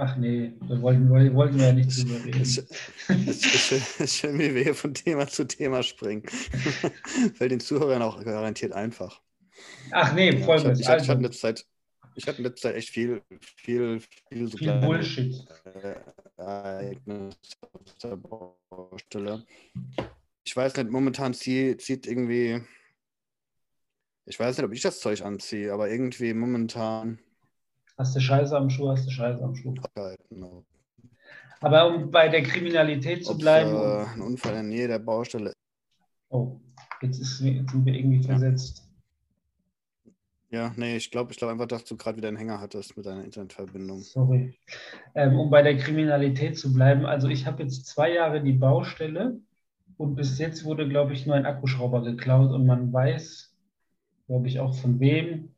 Ach 0.01 0.15
nee, 0.15 0.53
da 0.61 0.81
wollten, 0.81 1.09
wollten 1.09 1.59
wir 1.59 1.65
ja 1.67 1.73
nicht 1.73 1.97
drüber 1.97 2.23
reden. 2.23 2.41
Es 2.41 3.99
ist 3.99 4.15
schön, 4.15 4.39
wie 4.39 4.55
wir 4.55 4.63
hier 4.63 4.75
von 4.75 4.93
Thema 4.93 5.27
zu 5.27 5.45
Thema 5.45 5.83
springen. 5.83 6.23
Fällt 7.35 7.51
den 7.51 7.59
Zuhörern 7.59 8.01
auch 8.01 8.23
garantiert 8.23 8.71
einfach. 8.71 9.19
Ach 9.91 10.13
nee, 10.13 10.41
folgendes. 10.41 10.79
Ja, 10.79 10.95
ich, 10.95 11.03
ich, 11.03 11.09
hatte, 11.09 11.29
ich, 11.29 11.43
hatte 11.43 11.63
ich 12.15 12.27
hatte 12.27 12.37
in 12.37 12.43
letzter 12.45 12.69
Zeit 12.69 12.75
echt 12.77 12.89
viel, 12.91 13.21
viel, 13.57 13.99
viel, 14.29 14.47
so 14.47 14.57
viel 14.57 14.71
Bullshit. 14.79 15.35
Ereignisse 16.37 17.37
auf 17.73 17.97
der 18.01 18.15
Baustelle. 18.15 19.45
Ich 20.45 20.55
weiß 20.55 20.77
nicht, 20.77 20.91
momentan 20.91 21.33
zieht, 21.33 21.81
zieht 21.81 22.07
irgendwie, 22.07 22.61
ich 24.25 24.39
weiß 24.39 24.57
nicht, 24.57 24.65
ob 24.65 24.71
ich 24.71 24.81
das 24.81 25.01
Zeug 25.01 25.23
anziehe, 25.23 25.73
aber 25.73 25.89
irgendwie 25.89 26.33
momentan 26.33 27.19
Hast 27.99 28.15
du 28.15 28.21
Scheiße 28.21 28.55
am 28.55 28.69
Schuh, 28.69 28.89
hast 28.89 29.05
du 29.05 29.11
Scheiße 29.11 29.43
am 29.43 29.53
Schuh. 29.53 29.75
Genau. 30.29 30.63
Aber 31.59 31.87
um 31.87 32.09
bei 32.09 32.29
der 32.29 32.43
Kriminalität 32.43 33.25
zu 33.25 33.33
Ob's, 33.33 33.41
bleiben. 33.41 33.75
Äh, 33.75 34.05
ein 34.13 34.21
Unfall 34.21 34.51
in 34.51 34.69
der 34.69 34.77
Nähe 34.77 34.87
der 34.87 34.99
Baustelle. 34.99 35.51
Oh, 36.29 36.61
jetzt, 37.01 37.19
ist, 37.19 37.41
jetzt 37.41 37.71
sind 37.71 37.85
wir 37.85 37.93
irgendwie 37.93 38.23
versetzt. 38.23 38.87
Ja, 40.49 40.71
nee, 40.77 40.95
ich 40.95 41.11
glaube 41.11 41.33
ich 41.33 41.37
glaub 41.37 41.51
einfach, 41.51 41.67
dass 41.67 41.83
du 41.83 41.97
gerade 41.97 42.15
wieder 42.15 42.29
einen 42.29 42.37
Hänger 42.37 42.61
hattest 42.61 42.95
mit 42.95 43.05
deiner 43.05 43.25
Internetverbindung. 43.25 43.99
Sorry. 43.99 44.57
Ähm, 45.13 45.37
um 45.37 45.49
bei 45.49 45.61
der 45.61 45.77
Kriminalität 45.77 46.57
zu 46.57 46.71
bleiben, 46.71 47.05
also 47.05 47.27
ich 47.27 47.45
habe 47.45 47.63
jetzt 47.63 47.85
zwei 47.85 48.13
Jahre 48.13 48.41
die 48.41 48.53
Baustelle 48.53 49.41
und 49.97 50.15
bis 50.15 50.39
jetzt 50.39 50.63
wurde, 50.63 50.87
glaube 50.87 51.11
ich, 51.11 51.25
nur 51.25 51.35
ein 51.35 51.45
Akkuschrauber 51.45 52.01
geklaut 52.01 52.51
und 52.51 52.65
man 52.65 52.93
weiß, 52.93 53.53
glaube 54.27 54.47
ich, 54.47 54.61
auch 54.61 54.73
von 54.73 55.01
wem. 55.01 55.53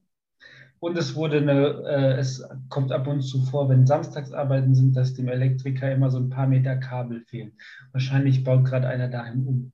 Und 0.82 0.98
es 0.98 1.14
wurde 1.14 1.38
eine, 1.38 1.84
äh, 1.86 2.18
es 2.20 2.44
kommt 2.70 2.92
ab 2.92 3.06
und 3.06 3.22
zu 3.22 3.46
vor, 3.46 3.70
wenn 3.70 3.86
Samstagsarbeiten 3.86 4.74
sind, 4.74 4.96
dass 4.96 5.14
dem 5.14 5.28
Elektriker 5.28 5.92
immer 5.92 6.10
so 6.10 6.18
ein 6.18 6.32
paar 6.32 6.48
Meter 6.48 6.76
Kabel 6.76 7.22
fehlen. 7.22 7.56
Wahrscheinlich 7.92 8.44
baut 8.44 8.66
gerade 8.66 8.88
einer 8.88 9.08
daheim 9.08 9.48
um. 9.48 9.74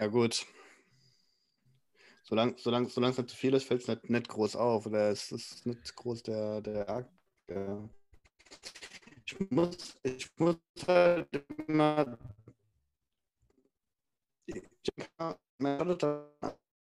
Ja, 0.00 0.08
gut. 0.08 0.46
Solange 2.24 2.58
solang, 2.58 2.86
es 2.86 2.96
nicht 2.96 3.30
zu 3.30 3.36
viel 3.36 3.54
ist, 3.54 3.64
fällt 3.64 3.82
es 3.82 3.88
nicht, 3.88 4.10
nicht 4.10 4.28
groß 4.28 4.56
auf. 4.56 4.84
Oder 4.86 5.10
es 5.10 5.30
ist 5.30 5.64
nicht 5.64 5.94
groß 5.94 6.24
der, 6.24 6.60
der 6.60 6.88
Akt. 6.88 7.12
Ich 9.24 9.50
muss, 9.50 9.96
ich 10.02 10.28
muss 10.38 10.56
halt 10.88 11.28
immer. 11.68 12.18
Ich, 14.46 14.62
mehrere 15.58 16.34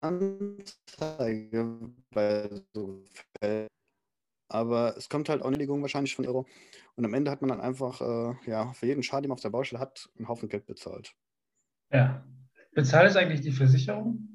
Anzeige 0.00 1.92
bei 2.10 2.50
so 2.74 3.02
Fällen. 3.38 3.68
aber 4.48 4.96
es 4.96 5.08
kommt 5.08 5.28
halt 5.28 5.42
auch 5.42 5.46
eine 5.46 5.56
Legung 5.56 5.82
wahrscheinlich 5.82 6.14
von 6.14 6.26
Euro. 6.26 6.46
Und 6.96 7.04
am 7.04 7.14
Ende 7.14 7.30
hat 7.30 7.40
man 7.40 7.50
dann 7.50 7.60
einfach 7.60 8.00
äh, 8.00 8.50
ja, 8.50 8.72
für 8.72 8.86
jeden 8.86 9.02
Schaden, 9.02 9.24
den 9.24 9.28
man 9.30 9.36
auf 9.36 9.42
der 9.42 9.50
Baustelle 9.50 9.80
hat, 9.80 10.10
einen 10.16 10.28
Haufen 10.28 10.48
Geld 10.48 10.66
bezahlt. 10.66 11.14
Ja. 11.90 12.26
Bezahlt 12.72 13.10
es 13.10 13.16
eigentlich 13.16 13.40
die 13.40 13.52
Versicherung? 13.52 14.34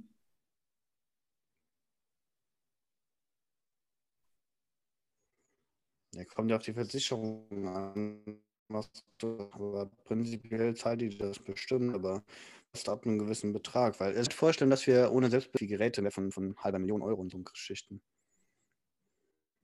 Ja, 6.14 6.26
kommt 6.26 6.50
ja 6.50 6.58
auf 6.58 6.64
die 6.64 6.74
Versicherung 6.74 7.68
an, 7.68 8.42
aber 8.70 9.90
prinzipiell 10.06 10.76
zahlt 10.76 11.02
die 11.02 11.18
das 11.18 11.40
bestimmt, 11.40 11.96
aber 11.96 12.24
fast 12.72 12.90
ab 12.90 13.06
einem 13.06 13.20
gewissen 13.20 13.54
Betrag, 13.54 14.00
weil 14.00 14.18
ich 14.18 14.34
vorstellen, 14.34 14.70
dass 14.70 14.86
wir 14.88 15.12
ohne 15.12 15.30
selbst 15.30 15.50
die 15.60 15.68
Geräte 15.68 16.02
mehr 16.02 16.12
von, 16.12 16.32
von 16.32 16.56
halber 16.58 16.80
Million 16.80 17.02
Euro 17.02 17.22
in 17.24 17.30
so 17.30 17.40
Geschichten. 17.40 18.02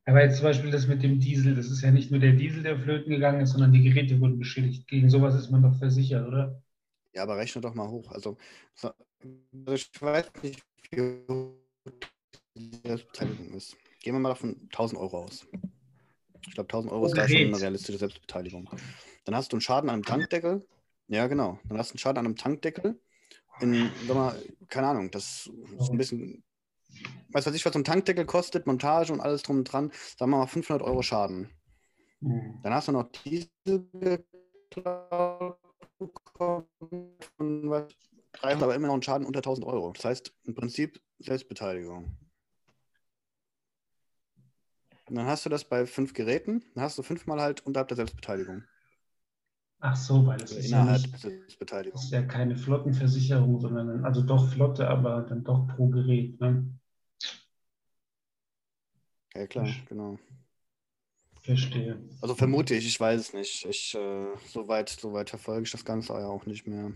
Aber 0.07 0.23
jetzt 0.23 0.37
zum 0.37 0.45
Beispiel 0.45 0.69
das 0.69 0.87
mit 0.87 1.01
dem 1.01 1.19
Diesel, 1.19 1.55
das 1.55 1.71
ist 1.71 1.81
ja 1.81 1.91
nicht 1.91 2.11
nur 2.11 2.19
der 2.19 2.33
Diesel, 2.33 2.61
der 2.61 2.79
flöten 2.79 3.11
gegangen 3.11 3.41
ist, 3.41 3.51
sondern 3.51 3.73
die 3.73 3.83
Geräte 3.83 4.19
wurden 4.19 4.37
beschädigt. 4.37 4.87
Gegen 4.87 5.09
sowas 5.09 5.33
ist 5.35 5.49
man 5.49 5.63
doch 5.63 5.75
versichert, 5.77 6.27
oder? 6.27 6.61
Ja, 7.13 7.23
aber 7.23 7.37
rechne 7.37 7.61
doch 7.61 7.73
mal 7.73 7.89
hoch. 7.89 8.11
Also, 8.11 8.37
ich 9.73 9.89
weiß 10.01 10.31
nicht, 10.43 10.63
wie 10.91 11.25
hoch 11.27 11.55
die 12.55 12.81
Selbstbeteiligung 12.85 13.53
ist. 13.53 13.75
Gehen 13.99 14.13
wir 14.13 14.19
mal 14.19 14.29
davon 14.29 14.55
1000 14.71 15.01
Euro 15.01 15.23
aus. 15.23 15.47
Ich 16.47 16.53
glaube, 16.53 16.67
1000 16.69 16.91
Euro 16.91 17.05
ist 17.05 17.17
da 17.17 17.27
schon 17.27 17.37
eine 17.37 17.59
realistische 17.59 17.97
Selbstbeteiligung. 17.97 18.69
Dann 19.25 19.35
hast 19.35 19.51
du 19.51 19.55
einen 19.55 19.61
Schaden 19.61 19.89
an 19.89 19.95
einem 19.95 20.03
Tankdeckel. 20.03 20.65
Ja, 21.07 21.27
genau. 21.27 21.59
Dann 21.67 21.77
hast 21.77 21.91
du 21.91 21.93
einen 21.93 21.99
Schaden 21.99 22.19
an 22.19 22.25
einem 22.25 22.35
Tankdeckel. 22.35 22.99
In, 23.61 23.89
sag 24.07 24.15
mal, 24.15 24.41
keine 24.67 24.87
Ahnung, 24.87 25.11
das 25.11 25.49
ist 25.79 25.89
ein 25.89 25.97
bisschen. 25.97 26.43
Weißt 27.31 27.47
du, 27.47 27.49
was 27.49 27.55
ich, 27.55 27.65
was 27.65 27.73
so 27.73 27.79
ein 27.79 27.83
Tankdeckel 27.83 28.25
kostet, 28.25 28.67
Montage 28.67 29.11
und 29.11 29.19
alles 29.21 29.43
drum 29.43 29.57
und 29.59 29.65
dran, 29.65 29.91
sagen 30.17 30.31
wir 30.31 30.37
mal 30.37 30.47
500 30.47 30.85
Euro 30.85 31.01
Schaden. 31.01 31.49
Mhm. 32.21 32.59
Dann 32.63 32.73
hast 32.73 32.87
du 32.87 32.91
noch 32.91 33.11
Diesel 33.11 33.87
von 37.37 37.69
was, 37.69 37.93
300, 38.33 38.63
aber 38.63 38.75
immer 38.75 38.87
noch 38.87 38.93
einen 38.93 39.03
Schaden 39.03 39.25
unter 39.25 39.39
1000 39.39 39.65
Euro. 39.65 39.91
Das 39.93 40.05
heißt, 40.05 40.33
im 40.43 40.55
Prinzip 40.55 41.01
Selbstbeteiligung. 41.19 42.17
Und 45.07 45.15
dann 45.15 45.27
hast 45.27 45.45
du 45.45 45.49
das 45.49 45.63
bei 45.63 45.85
fünf 45.85 46.13
Geräten, 46.13 46.63
dann 46.73 46.83
hast 46.83 46.97
du 46.97 47.03
fünfmal 47.03 47.39
halt 47.39 47.65
unterhalb 47.65 47.87
der 47.89 47.97
Selbstbeteiligung. 47.97 48.63
Ach 49.79 49.95
so, 49.95 50.25
weil 50.25 50.37
das 50.37 50.51
also 50.51 50.59
ist 50.63 50.71
ja 50.71 50.83
nicht, 50.83 51.19
Selbstbeteiligung. 51.19 51.93
Das 51.93 52.05
ist 52.05 52.11
ja 52.11 52.23
keine 52.23 52.55
Flottenversicherung, 52.55 53.59
sondern 53.59 54.03
also 54.03 54.23
doch 54.23 54.49
Flotte, 54.49 54.87
aber 54.87 55.21
dann 55.21 55.43
doch 55.43 55.67
pro 55.67 55.87
Gerät. 55.89 56.39
Ne? 56.41 56.73
Ja, 59.35 59.45
klar, 59.47 59.67
genau. 59.87 60.17
Verstehe. 61.41 61.99
Also 62.21 62.33
vermute 62.33 62.73
ich, 62.73 62.87
ich 62.87 62.99
weiß 62.99 63.21
es 63.21 63.33
nicht. 63.33 63.65
Ich, 63.65 63.93
äh, 63.93 64.27
so, 64.47 64.67
weit, 64.67 64.89
so 64.89 65.13
weit 65.13 65.29
verfolge 65.29 65.63
ich 65.63 65.71
das 65.71 65.85
Ganze 65.85 66.13
ja 66.13 66.25
auch 66.25 66.47
nicht 66.47 66.65
mehr. 66.65 66.93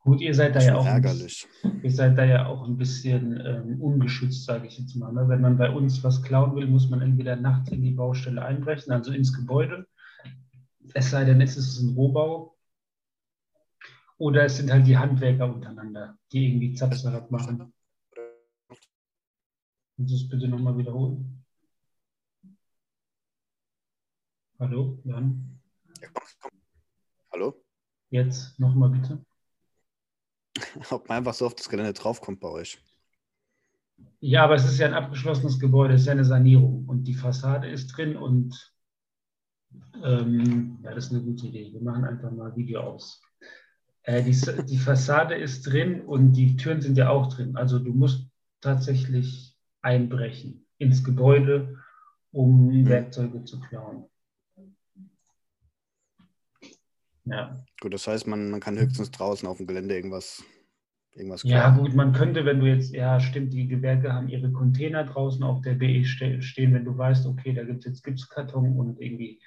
Gut, 0.00 0.20
ihr 0.20 0.34
seid 0.34 0.54
da 0.54 0.60
ja 0.60 0.76
auch 0.76 0.86
ärgerlich. 0.86 1.46
Bisschen, 1.62 1.82
ihr 1.82 1.90
seid 1.90 2.16
da 2.16 2.24
ja 2.24 2.46
auch 2.46 2.66
ein 2.66 2.76
bisschen 2.76 3.40
ähm, 3.44 3.80
ungeschützt, 3.80 4.44
sage 4.44 4.66
ich 4.66 4.78
jetzt 4.78 4.94
mal. 4.94 5.12
Ne? 5.12 5.28
Wenn 5.28 5.40
man 5.40 5.58
bei 5.58 5.70
uns 5.70 6.02
was 6.04 6.22
klauen 6.22 6.54
will, 6.54 6.66
muss 6.66 6.88
man 6.88 7.02
entweder 7.02 7.36
nachts 7.36 7.70
in 7.70 7.82
die 7.82 7.90
Baustelle 7.90 8.42
einbrechen, 8.42 8.92
also 8.92 9.12
ins 9.12 9.32
Gebäude. 9.32 9.86
Es 10.94 11.10
sei 11.10 11.24
denn, 11.24 11.40
es 11.40 11.56
ist 11.56 11.80
ein 11.80 11.94
Rohbau. 11.94 12.56
Oder 14.18 14.44
es 14.44 14.56
sind 14.56 14.70
halt 14.70 14.86
die 14.86 14.96
Handwerker 14.96 15.52
untereinander, 15.52 16.16
die 16.32 16.48
irgendwie 16.48 16.74
Zapsalat 16.74 17.30
machen. 17.30 17.72
Kannst 19.96 20.12
du 20.12 20.16
es 20.16 20.28
bitte 20.28 20.48
nochmal 20.48 20.76
wiederholen? 20.78 21.44
Hallo, 24.58 24.98
Jan? 25.04 25.60
Hallo? 27.32 27.64
Jetzt 28.10 28.58
nochmal 28.58 28.90
bitte. 28.90 29.24
ob 30.90 31.08
man 31.08 31.18
einfach 31.18 31.34
so 31.34 31.46
auf 31.46 31.54
das 31.54 31.68
Gelände 31.68 31.92
draufkommt 31.92 32.40
bei 32.40 32.48
euch. 32.48 32.78
Ja, 34.20 34.44
aber 34.44 34.54
es 34.54 34.64
ist 34.64 34.78
ja 34.78 34.86
ein 34.86 34.94
abgeschlossenes 34.94 35.58
Gebäude, 35.58 35.94
es 35.94 36.02
ist 36.02 36.06
ja 36.06 36.12
eine 36.12 36.24
Sanierung 36.24 36.86
und 36.86 37.04
die 37.04 37.14
Fassade 37.14 37.68
ist 37.68 37.88
drin 37.88 38.16
und 38.16 38.74
ähm, 40.02 40.78
ja, 40.82 40.94
das 40.94 41.06
ist 41.06 41.12
eine 41.12 41.22
gute 41.22 41.46
Idee. 41.46 41.72
Wir 41.72 41.82
machen 41.82 42.04
einfach 42.04 42.30
mal 42.30 42.54
Video 42.56 42.80
aus. 42.80 43.22
Äh, 44.02 44.22
die, 44.22 44.36
die 44.66 44.78
Fassade 44.78 45.34
ist 45.34 45.62
drin 45.62 46.00
und 46.00 46.32
die 46.32 46.56
Türen 46.56 46.80
sind 46.80 46.96
ja 46.96 47.10
auch 47.10 47.32
drin. 47.32 47.56
Also 47.56 47.78
du 47.78 47.92
musst 47.92 48.28
tatsächlich 48.60 49.56
einbrechen 49.82 50.66
ins 50.78 51.04
Gebäude, 51.04 51.76
um 52.32 52.68
mhm. 52.68 52.88
Werkzeuge 52.88 53.44
zu 53.44 53.60
klauen. 53.60 54.04
Ja. 57.30 57.64
Gut, 57.80 57.94
das 57.94 58.06
heißt, 58.06 58.26
man, 58.26 58.50
man 58.50 58.60
kann 58.60 58.78
höchstens 58.78 59.10
draußen 59.10 59.48
auf 59.48 59.58
dem 59.58 59.66
Gelände 59.66 59.94
irgendwas, 59.94 60.42
irgendwas 61.14 61.42
Ja, 61.44 61.70
gut, 61.70 61.94
man 61.94 62.12
könnte, 62.12 62.44
wenn 62.44 62.60
du 62.60 62.66
jetzt, 62.66 62.94
ja, 62.94 63.20
stimmt, 63.20 63.52
die 63.52 63.68
Gewerke 63.68 64.12
haben 64.12 64.28
ihre 64.28 64.50
Container 64.50 65.04
draußen 65.04 65.42
auf 65.42 65.60
der 65.62 65.74
BE 65.74 66.04
stehen, 66.04 66.74
wenn 66.74 66.84
du 66.84 66.96
weißt, 66.96 67.26
okay, 67.26 67.52
da 67.52 67.64
gibt 67.64 67.80
es 67.80 67.86
jetzt 67.86 68.04
Gipskarton 68.04 68.78
und 68.78 69.00
irgendwie 69.00 69.40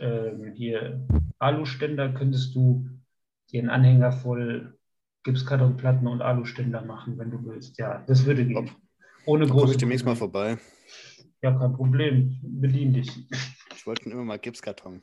äh, 0.00 0.30
hier 0.54 1.06
Aluständer, 1.38 2.12
könntest 2.12 2.54
du 2.54 2.88
dir 3.50 3.60
einen 3.60 3.70
Anhänger 3.70 4.12
voll 4.12 4.78
Gipskartonplatten 5.24 6.06
und 6.06 6.22
Aluständer 6.22 6.82
machen, 6.82 7.18
wenn 7.18 7.30
du 7.30 7.44
willst. 7.44 7.78
Ja, 7.78 8.04
das 8.06 8.24
würde 8.24 8.46
gehen. 8.46 8.70
Ohne 9.26 9.46
große. 9.46 9.72
Ich 9.72 9.78
demnächst 9.78 10.06
mal 10.06 10.14
vorbei. 10.14 10.56
Ja, 11.42 11.52
kein 11.58 11.72
Problem. 11.72 12.38
Bedien 12.42 12.92
dich. 12.92 13.10
Ich 13.74 13.86
wollte 13.86 14.08
immer 14.08 14.24
mal 14.24 14.38
Gipskarton. 14.38 15.02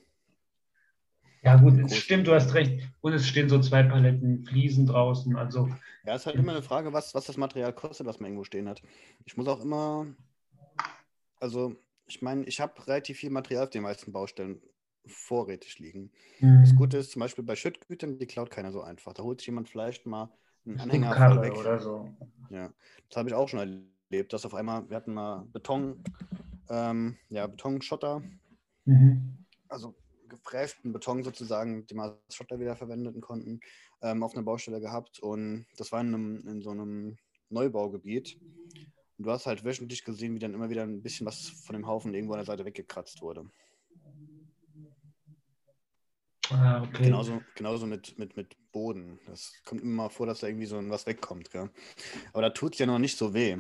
Ja, 1.43 1.57
gut, 1.57 1.77
es 1.79 1.97
stimmt, 1.97 2.27
du 2.27 2.33
hast 2.33 2.53
recht. 2.53 2.81
Und 3.01 3.13
es 3.13 3.27
stehen 3.27 3.49
so 3.49 3.59
zwei 3.59 3.83
Paletten 3.83 4.45
Fliesen 4.45 4.85
draußen. 4.85 5.35
Also. 5.35 5.67
Ja, 6.05 6.15
es 6.15 6.21
ist 6.21 6.25
halt 6.25 6.37
immer 6.37 6.53
eine 6.53 6.63
Frage, 6.63 6.93
was, 6.93 7.13
was 7.13 7.25
das 7.25 7.37
Material 7.37 7.73
kostet, 7.73 8.07
was 8.07 8.19
man 8.19 8.27
irgendwo 8.27 8.45
stehen 8.45 8.69
hat. 8.69 8.81
Ich 9.25 9.35
muss 9.35 9.47
auch 9.47 9.61
immer. 9.61 10.07
Also, 11.39 11.75
ich 12.07 12.21
meine, 12.21 12.45
ich 12.45 12.61
habe 12.61 12.87
relativ 12.87 13.17
viel 13.17 13.29
Material 13.29 13.65
auf 13.65 13.69
den 13.69 13.83
meisten 13.83 14.13
Baustellen 14.13 14.61
vorrätig 15.05 15.79
liegen. 15.79 16.11
Mhm. 16.39 16.61
Das 16.61 16.75
Gute 16.75 16.97
ist 16.97 17.11
zum 17.11 17.19
Beispiel 17.19 17.43
bei 17.43 17.57
Schüttgütern, 17.57 18.17
die 18.17 18.25
klaut 18.25 18.49
keiner 18.49 18.71
so 18.71 18.81
einfach. 18.81 19.13
Da 19.13 19.23
holt 19.23 19.39
sich 19.39 19.47
jemand 19.47 19.67
vielleicht 19.67 20.05
mal 20.05 20.31
einen 20.65 20.79
Anhänger 20.79 21.13
voll 21.13 21.41
weg. 21.41 21.57
Oder 21.57 21.79
so. 21.79 22.09
Ja, 22.51 22.71
das 23.09 23.17
habe 23.17 23.27
ich 23.27 23.35
auch 23.35 23.49
schon 23.49 23.59
erlebt, 24.09 24.31
dass 24.31 24.45
auf 24.45 24.55
einmal, 24.55 24.89
wir 24.89 24.95
hatten 24.95 25.13
mal 25.13 25.45
Beton, 25.51 26.01
ähm, 26.69 27.17
ja, 27.29 27.47
Betonschotter. 27.47 28.21
Mhm. 28.85 29.45
Also 29.67 29.93
gefrästen 30.37 30.93
Beton 30.93 31.23
sozusagen, 31.23 31.85
den 31.87 31.97
wir 31.97 32.03
als 32.03 32.35
Schotter 32.35 32.59
wieder 32.59 32.75
verwenden 32.75 33.21
konnten, 33.21 33.59
ähm, 34.01 34.23
auf 34.23 34.33
einer 34.33 34.43
Baustelle 34.43 34.79
gehabt. 34.79 35.19
Und 35.19 35.65
das 35.77 35.91
war 35.91 36.01
in, 36.01 36.07
einem, 36.07 36.47
in 36.47 36.61
so 36.61 36.71
einem 36.71 37.17
Neubaugebiet. 37.49 38.37
Und 39.17 39.25
du 39.25 39.31
hast 39.31 39.45
halt 39.45 39.63
wöchentlich 39.63 40.03
gesehen, 40.03 40.35
wie 40.35 40.39
dann 40.39 40.53
immer 40.53 40.69
wieder 40.69 40.83
ein 40.83 41.01
bisschen 41.01 41.27
was 41.27 41.49
von 41.49 41.75
dem 41.75 41.87
Haufen 41.87 42.13
irgendwo 42.13 42.33
an 42.33 42.39
der 42.39 42.45
Seite 42.45 42.65
weggekratzt 42.65 43.21
wurde. 43.21 43.45
Ah, 46.49 46.83
okay. 46.83 47.05
Genauso, 47.05 47.41
genauso 47.55 47.85
mit, 47.85 48.17
mit, 48.19 48.35
mit 48.35 48.55
Boden. 48.71 49.19
Das 49.27 49.53
kommt 49.65 49.81
immer 49.81 50.03
mal 50.03 50.09
vor, 50.09 50.25
dass 50.25 50.39
da 50.39 50.47
irgendwie 50.47 50.65
so 50.65 50.77
was 50.89 51.05
wegkommt. 51.07 51.51
Gell? 51.51 51.69
Aber 52.33 52.41
da 52.41 52.49
tut 52.49 52.73
es 52.73 52.79
ja 52.79 52.85
noch 52.85 52.99
nicht 52.99 53.17
so 53.17 53.33
weh. 53.33 53.57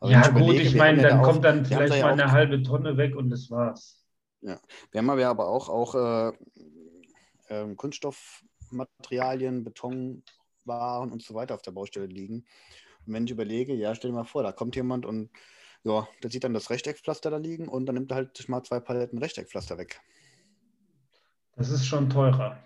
Aber 0.00 0.10
ja, 0.10 0.28
gut, 0.28 0.42
überlege, 0.42 0.68
ich 0.68 0.74
meine, 0.74 1.02
dann 1.02 1.22
kommt 1.22 1.44
dann 1.44 1.64
vielleicht 1.64 2.02
mal 2.02 2.12
eine 2.12 2.30
halbe 2.30 2.62
Tonne 2.62 2.96
weg 2.96 3.16
und 3.16 3.30
das 3.30 3.50
war's. 3.50 3.99
Ja, 4.42 4.58
wir 4.90 4.98
haben 4.98 5.10
aber 5.10 5.48
auch, 5.48 5.68
auch 5.68 5.94
äh, 5.94 6.32
äh, 7.48 7.74
Kunststoffmaterialien, 7.74 9.64
Betonwaren 9.64 11.12
und 11.12 11.22
so 11.22 11.34
weiter 11.34 11.54
auf 11.54 11.62
der 11.62 11.72
Baustelle 11.72 12.06
liegen. 12.06 12.46
Und 13.06 13.14
wenn 13.14 13.24
ich 13.24 13.30
überlege, 13.30 13.74
ja, 13.74 13.94
stell 13.94 14.10
dir 14.10 14.16
mal 14.16 14.24
vor, 14.24 14.42
da 14.42 14.52
kommt 14.52 14.76
jemand 14.76 15.04
und 15.04 15.30
ja, 15.82 16.06
der 16.22 16.30
sieht 16.30 16.44
dann 16.44 16.54
das 16.54 16.70
Rechteckpflaster 16.70 17.30
da 17.30 17.38
liegen 17.38 17.68
und 17.68 17.86
dann 17.86 17.94
nimmt 17.94 18.12
er 18.12 18.16
halt 18.16 18.48
mal 18.48 18.62
zwei 18.62 18.80
Paletten 18.80 19.18
Rechteckpflaster 19.18 19.78
weg. 19.78 20.00
Das 21.56 21.70
ist 21.70 21.86
schon 21.86 22.08
teurer 22.08 22.62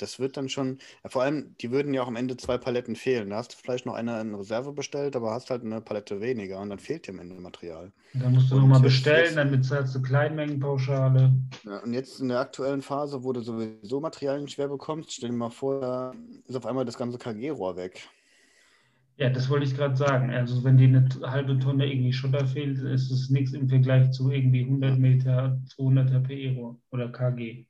das 0.00 0.18
wird 0.18 0.36
dann 0.36 0.48
schon, 0.48 0.78
ja, 1.04 1.10
vor 1.10 1.22
allem, 1.22 1.54
die 1.60 1.70
würden 1.70 1.94
ja 1.94 2.02
auch 2.02 2.08
am 2.08 2.16
Ende 2.16 2.36
zwei 2.36 2.58
Paletten 2.58 2.96
fehlen. 2.96 3.30
Da 3.30 3.36
hast 3.36 3.52
du 3.52 3.56
vielleicht 3.56 3.86
noch 3.86 3.94
eine 3.94 4.20
in 4.20 4.34
Reserve 4.34 4.72
bestellt, 4.72 5.16
aber 5.16 5.32
hast 5.32 5.50
halt 5.50 5.64
eine 5.64 5.80
Palette 5.80 6.20
weniger 6.20 6.60
und 6.60 6.70
dann 6.70 6.78
fehlt 6.78 7.06
dir 7.06 7.12
am 7.12 7.20
Ende 7.20 7.34
Material. 7.36 7.92
Dann 8.14 8.32
musst 8.32 8.50
du 8.50 8.56
nochmal 8.56 8.80
bestellen, 8.80 9.24
jetzt, 9.24 9.36
dann 9.36 9.50
bezahlst 9.50 9.94
du 9.94 10.02
Kleinmengenpauschale. 10.02 11.32
Ja, 11.64 11.78
und 11.78 11.92
jetzt 11.92 12.20
in 12.20 12.28
der 12.28 12.40
aktuellen 12.40 12.82
Phase, 12.82 13.22
wo 13.22 13.32
du 13.32 13.40
sowieso 13.40 14.00
Materialien 14.00 14.48
schwer 14.48 14.68
bekommst, 14.68 15.12
stell 15.12 15.30
dir 15.30 15.36
mal 15.36 15.50
vor, 15.50 15.80
da 15.80 16.14
ist 16.46 16.56
auf 16.56 16.66
einmal 16.66 16.84
das 16.84 16.98
ganze 16.98 17.18
KG-Rohr 17.18 17.76
weg. 17.76 18.08
Ja, 19.20 19.28
das 19.28 19.50
wollte 19.50 19.66
ich 19.66 19.76
gerade 19.76 19.94
sagen. 19.96 20.30
Also 20.30 20.64
wenn 20.64 20.78
dir 20.78 20.88
eine 20.88 21.06
halbe 21.30 21.58
Tonne 21.58 21.92
irgendwie 21.92 22.12
Schotter 22.12 22.46
fehlt, 22.46 22.78
ist 22.78 23.10
es 23.10 23.28
nichts 23.28 23.52
im 23.52 23.68
Vergleich 23.68 24.10
zu 24.12 24.30
irgendwie 24.30 24.62
100 24.64 24.98
Meter 24.98 25.60
200er 25.76 26.20
PE-Rohr 26.20 26.80
oder 26.90 27.12
KG. 27.12 27.66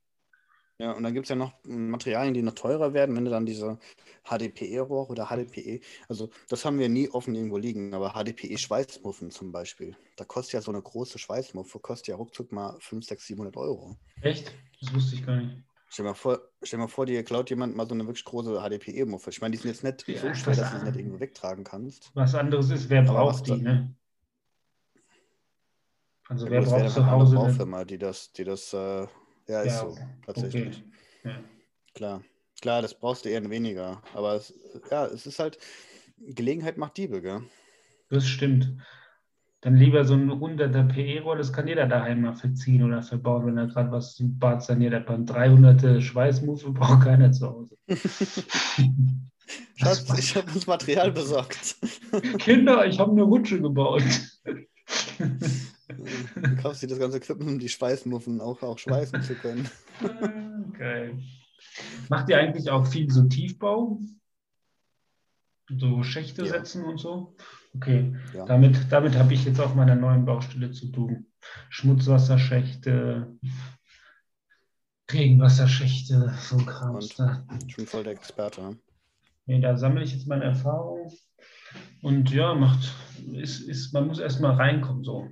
Ja, 0.81 0.93
und 0.93 1.03
dann 1.03 1.13
gibt 1.13 1.27
es 1.27 1.29
ja 1.29 1.37
noch 1.37 1.53
Materialien, 1.65 2.33
die 2.33 2.41
noch 2.41 2.55
teurer 2.55 2.95
werden, 2.95 3.15
wenn 3.15 3.27
du 3.27 3.31
dann 3.31 3.45
diese 3.45 3.79
HDPE-Rohre 4.25 5.11
oder 5.11 5.27
HDPE, 5.27 5.81
also 6.09 6.31
das 6.49 6.65
haben 6.65 6.79
wir 6.79 6.89
nie 6.89 7.11
offen 7.11 7.35
irgendwo 7.35 7.59
liegen, 7.59 7.93
aber 7.93 8.15
HDPE-Schweißmuffen 8.15 9.31
zum 9.31 9.53
Beispiel, 9.53 9.95
da 10.17 10.25
kostet 10.25 10.55
ja 10.55 10.63
so 10.63 10.73
eine 10.73 10.81
große 10.81 11.19
Schweißmuffe, 11.19 11.81
kostet 11.81 12.09
ja 12.09 12.17
ruckzuck 12.17 12.51
mal 12.51 12.79
5, 12.81 13.05
6, 13.05 13.27
700 13.27 13.57
Euro. 13.59 13.99
Echt? 14.23 14.55
Das 14.81 14.95
wusste 14.95 15.17
ich 15.17 15.27
gar 15.27 15.37
nicht. 15.37 15.63
Stell 15.91 16.05
dir 16.05 16.11
mal 16.11 16.15
vor, 16.15 16.41
stell 16.63 16.79
mal 16.79 16.89
vor 16.89 17.05
dir 17.05 17.23
klaut 17.25 17.51
jemand 17.51 17.77
mal 17.77 17.87
so 17.87 17.93
eine 17.93 18.07
wirklich 18.07 18.25
große 18.25 18.59
HDPE-Muffe. 18.63 19.29
Ich 19.29 19.43
meine, 19.43 19.53
die 19.53 19.59
sind 19.59 19.71
jetzt 19.73 19.85
nicht 19.85 20.09
ja, 20.09 20.23
so 20.23 20.33
schwer, 20.33 20.57
dass 20.57 20.73
du 20.73 20.79
sie 20.79 20.85
nicht 20.87 20.97
irgendwo 20.97 21.21
wegtragen 21.21 21.63
kannst. 21.63 22.11
Was 22.15 22.35
anderes 22.35 22.71
ist, 22.71 22.89
wer 22.89 23.03
braucht 23.03 23.47
die, 23.47 23.61
ne? 23.61 23.95
Also 26.27 26.47
ja, 26.47 26.53
wer 26.53 26.63
braucht 26.63 26.91
zu 26.91 27.05
Hause... 27.05 27.39
Eine 27.39 27.49
Baufirma, 27.49 27.85
die 27.85 27.99
das, 27.99 28.33
die 28.33 28.45
das 28.45 28.73
äh, 28.73 29.07
ja, 29.49 29.63
ist 29.63 29.73
ja, 29.73 29.81
so, 29.81 29.99
tatsächlich. 30.25 30.85
Okay. 31.23 31.29
Ja. 31.29 31.45
Klar. 31.95 32.23
Klar, 32.61 32.83
das 32.83 32.99
brauchst 32.99 33.25
du 33.25 33.31
eher 33.31 33.49
weniger. 33.49 34.03
Aber 34.15 34.35
es, 34.35 34.53
ja, 34.91 35.07
es 35.07 35.27
ist 35.27 35.39
halt, 35.39 35.59
Gelegenheit 36.19 36.77
macht 36.77 36.99
Diebe, 36.99 37.23
gell? 37.23 37.43
Das 38.11 38.27
stimmt. 38.27 38.77
Dann 39.63 39.77
lieber 39.77 40.05
so 40.05 40.15
ein 40.15 40.31
100er 40.31 40.89
PE-Rohr, 40.89 41.37
das 41.37 41.53
kann 41.53 41.69
jeder 41.69 41.87
daheim 41.87 42.23
mal 42.23 42.35
verziehen 42.35 42.83
oder 42.83 43.03
verbauen, 43.03 43.47
wenn 43.47 43.59
er 43.59 43.67
gerade 43.67 43.91
was 43.93 44.19
im 44.19 44.39
Bad 44.39 44.63
saniert. 44.63 44.95
Aber 44.95 45.15
ein 45.15 45.27
300er 45.27 46.01
Schweißmuffe 46.01 46.71
braucht 46.73 47.05
keiner 47.05 47.33
zu 47.33 47.49
Hause. 47.49 47.77
Schatz, 49.77 50.19
ich 50.19 50.37
habe 50.37 50.51
das 50.53 50.67
Material 50.67 51.13
besorgt. 51.13 51.77
Kinder, 52.39 52.87
ich 52.87 52.99
habe 52.99 53.13
eine 53.13 53.23
Rutsche 53.23 53.61
gebaut. 53.61 54.03
Du 55.97 56.57
kaufst 56.57 56.83
dir 56.83 56.89
das 56.89 56.99
ganze 56.99 57.19
Equipment, 57.19 57.51
um 57.51 57.59
die 57.59 57.69
Schweißmuffen 57.69 58.41
auch, 58.41 58.63
auch 58.63 58.79
schweißen 58.79 59.23
zu 59.23 59.35
können. 59.35 59.69
Geil. 60.79 61.19
Macht 62.09 62.29
ihr 62.29 62.39
eigentlich 62.39 62.71
auch 62.71 62.87
viel 62.87 63.11
so 63.11 63.25
Tiefbau? 63.25 64.01
So 65.79 66.03
Schächte 66.03 66.43
ja. 66.43 66.49
setzen 66.49 66.85
und 66.85 66.99
so? 66.99 67.37
Okay, 67.75 68.17
ja. 68.35 68.45
damit, 68.47 68.91
damit 68.91 69.17
habe 69.17 69.33
ich 69.35 69.45
jetzt 69.45 69.61
auf 69.61 69.75
meiner 69.75 69.95
neuen 69.95 70.25
Baustelle 70.25 70.73
zu 70.73 70.91
tun. 70.91 71.27
Schmutzwasserschächte, 71.69 73.39
Regenwasserschächte, 75.13 76.35
so 76.41 76.57
Kram. 76.59 77.01
Schon 77.69 77.87
voll 77.87 78.03
der 78.03 78.13
Experte. 78.13 78.63
Ne? 78.63 78.79
Nee, 79.47 79.61
da 79.61 79.77
sammle 79.77 80.03
ich 80.03 80.13
jetzt 80.13 80.27
meine 80.27 80.45
Erfahrung. 80.45 81.13
Und 82.03 82.31
ja, 82.31 82.55
macht, 82.55 82.93
ist, 83.33 83.61
ist, 83.61 83.93
man 83.93 84.07
muss 84.07 84.19
erstmal 84.19 84.55
reinkommen. 84.55 85.05
So. 85.05 85.29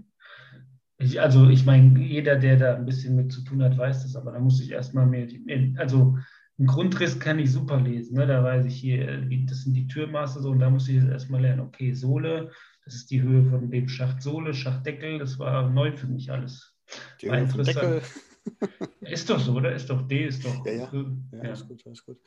Ich, 0.99 1.21
also 1.21 1.49
ich 1.49 1.65
meine, 1.65 1.99
jeder, 2.01 2.37
der 2.37 2.57
da 2.57 2.75
ein 2.75 2.85
bisschen 2.85 3.15
mit 3.15 3.33
zu 3.33 3.43
tun 3.43 3.63
hat, 3.63 3.79
weiß 3.79 4.03
das, 4.03 4.17
aber 4.17 4.33
da 4.33 4.41
muss 4.41 4.61
ich 4.61 4.73
erstmal 4.73 5.07
mehr, 5.07 5.29
also 5.77 6.19
einen 6.59 6.67
Grundriss 6.67 7.21
kann 7.21 7.39
ich 7.39 7.53
super 7.53 7.81
lesen. 7.81 8.17
Ne? 8.17 8.27
Da 8.27 8.43
weiß 8.43 8.67
ich 8.67 8.75
hier, 8.75 9.25
das 9.47 9.63
sind 9.63 9.75
die 9.75 9.87
Türmaße 9.87 10.43
so 10.43 10.51
und 10.51 10.59
da 10.59 10.71
muss 10.71 10.89
ich 10.89 10.97
jetzt 10.97 11.09
erstmal 11.09 11.43
lernen, 11.43 11.61
okay, 11.61 11.93
Sohle, 11.93 12.51
das 12.85 12.97
ist 12.97 13.11
die 13.13 13.23
Höhe 13.23 13.45
von 13.45 13.71
dem 13.71 13.89
Schacht 13.89 14.23
Sohle, 14.23 14.53
Schachtdeckel, 14.53 15.21
das 15.21 15.39
war 15.39 15.71
neu 15.71 15.93
für 15.93 16.09
mich 16.09 16.33
alles. 16.33 16.75
Die 17.23 17.31
Höhe 17.31 17.47
vom 17.47 17.63
Deckel. 17.63 18.03
Ist 19.03 19.29
doch 19.29 19.39
so, 19.39 19.53
oder? 19.53 19.75
Ist 19.75 19.91
doch 19.91 20.07
D, 20.09 20.27
ist 20.27 20.45
doch. 20.45 20.65
Ja, 20.65 20.73
ja. 20.73 20.91
ja, 20.93 21.45
ja. 21.45 21.53
Ist 21.53 21.69
gut, 21.69 21.85
ist 21.87 22.05
gut. 22.05 22.19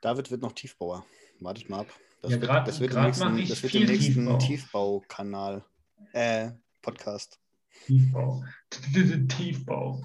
David 0.00 0.30
wird 0.30 0.42
noch 0.42 0.52
Tiefbauer. 0.52 1.04
Wartet 1.40 1.68
mal 1.68 1.80
ab. 1.80 1.86
Das 2.20 2.32
ja, 2.32 2.40
wird, 2.40 2.50
das 2.50 2.80
wird, 2.80 2.94
im 2.94 3.02
nächsten, 3.02 3.48
das 3.48 3.62
wird 3.62 3.74
im 3.74 3.86
nächsten 3.86 4.14
Tiefbau. 4.14 4.38
Tiefbaukanal. 4.38 5.64
Äh, 6.12 6.50
Podcast. 6.82 7.38
Tiefbau. 7.86 8.44
Tiefbau. 9.28 10.02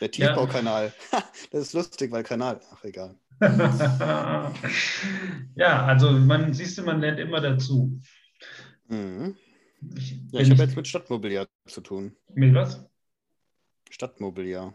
Der 0.00 0.10
Tiefbaukanal. 0.10 0.92
Ja. 1.12 1.24
das 1.50 1.62
ist 1.62 1.72
lustig, 1.72 2.10
weil 2.12 2.22
Kanal. 2.22 2.60
Ach, 2.70 2.84
egal. 2.84 3.16
ja, 5.56 5.84
also 5.86 6.12
man 6.12 6.54
siehst 6.54 6.78
du, 6.78 6.82
man 6.82 7.00
lernt 7.00 7.18
immer 7.18 7.40
dazu. 7.40 8.00
Mhm. 8.88 9.36
Ich, 9.96 10.20
ja, 10.30 10.40
ich 10.40 10.50
habe 10.50 10.62
jetzt 10.62 10.76
mit 10.76 10.86
Stadtmobiliar 10.86 11.48
zu 11.66 11.80
tun. 11.80 12.14
Mit 12.34 12.54
was? 12.54 12.86
Stadtmobiliar. 13.90 14.74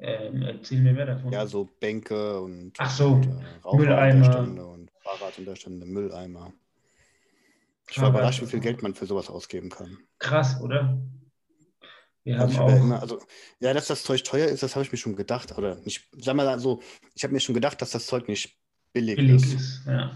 Ähm, 0.00 0.42
erzähl 0.42 0.80
mir 0.80 0.92
mehr 0.92 1.06
davon. 1.06 1.32
Ja, 1.32 1.46
so 1.46 1.68
Bänke 1.80 2.40
und, 2.40 2.72
Ach 2.78 2.90
so, 2.90 3.14
und 3.14 3.26
äh, 3.26 3.76
Mülleimer 3.76 4.68
und 4.68 4.90
Fahrradunterstände, 5.02 5.86
Mülleimer. 5.86 6.52
Ich 7.90 8.00
war 8.00 8.10
überrascht, 8.10 8.40
wie 8.42 8.46
viel 8.46 8.60
Geld 8.60 8.82
man 8.82 8.94
für 8.94 9.06
sowas 9.06 9.28
ausgeben 9.28 9.68
kann. 9.68 9.98
Krass, 10.18 10.60
oder? 10.60 10.98
Wir 12.22 12.38
haben 12.38 12.56
auch... 12.56 12.68
ja, 12.68 12.76
immer, 12.76 13.00
also, 13.00 13.20
ja, 13.58 13.72
dass 13.72 13.88
das 13.88 14.02
Zeug 14.02 14.22
teuer 14.22 14.46
ist, 14.46 14.62
das 14.62 14.76
habe 14.76 14.84
ich 14.84 14.92
mir 14.92 14.98
schon 14.98 15.16
gedacht. 15.16 15.56
Oder 15.56 15.76
nicht, 15.80 16.08
sag 16.16 16.36
mal 16.36 16.58
so, 16.60 16.80
ich 17.14 17.24
habe 17.24 17.32
mir 17.32 17.40
schon 17.40 17.54
gedacht, 17.54 17.80
dass 17.82 17.90
das 17.90 18.06
Zeug 18.06 18.28
nicht 18.28 18.56
billig, 18.92 19.16
billig 19.16 19.42
ist. 19.42 19.54
ist 19.54 19.86
ja. 19.86 20.14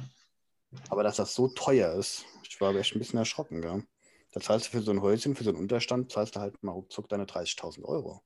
Aber 0.89 1.03
dass 1.03 1.17
das 1.17 1.35
so 1.35 1.49
teuer 1.49 1.93
ist, 1.95 2.25
ich 2.49 2.61
war 2.61 2.75
echt 2.75 2.95
ein 2.95 2.99
bisschen 2.99 3.19
erschrocken. 3.19 3.63
Gell? 3.63 3.85
Da 4.33 4.41
zahlst 4.41 4.67
du 4.67 4.71
für 4.79 4.83
so 4.83 4.91
ein 4.91 5.01
Häuschen, 5.01 5.35
für 5.35 5.45
so 5.45 5.51
einen 5.51 5.59
Unterstand, 5.59 6.13
zahlst 6.13 6.37
du 6.37 6.41
halt 6.41 6.63
mal 6.63 6.73
ruckzuck 6.73 7.09
deine 7.09 7.25
30.000 7.25 7.85
Euro. 7.85 8.23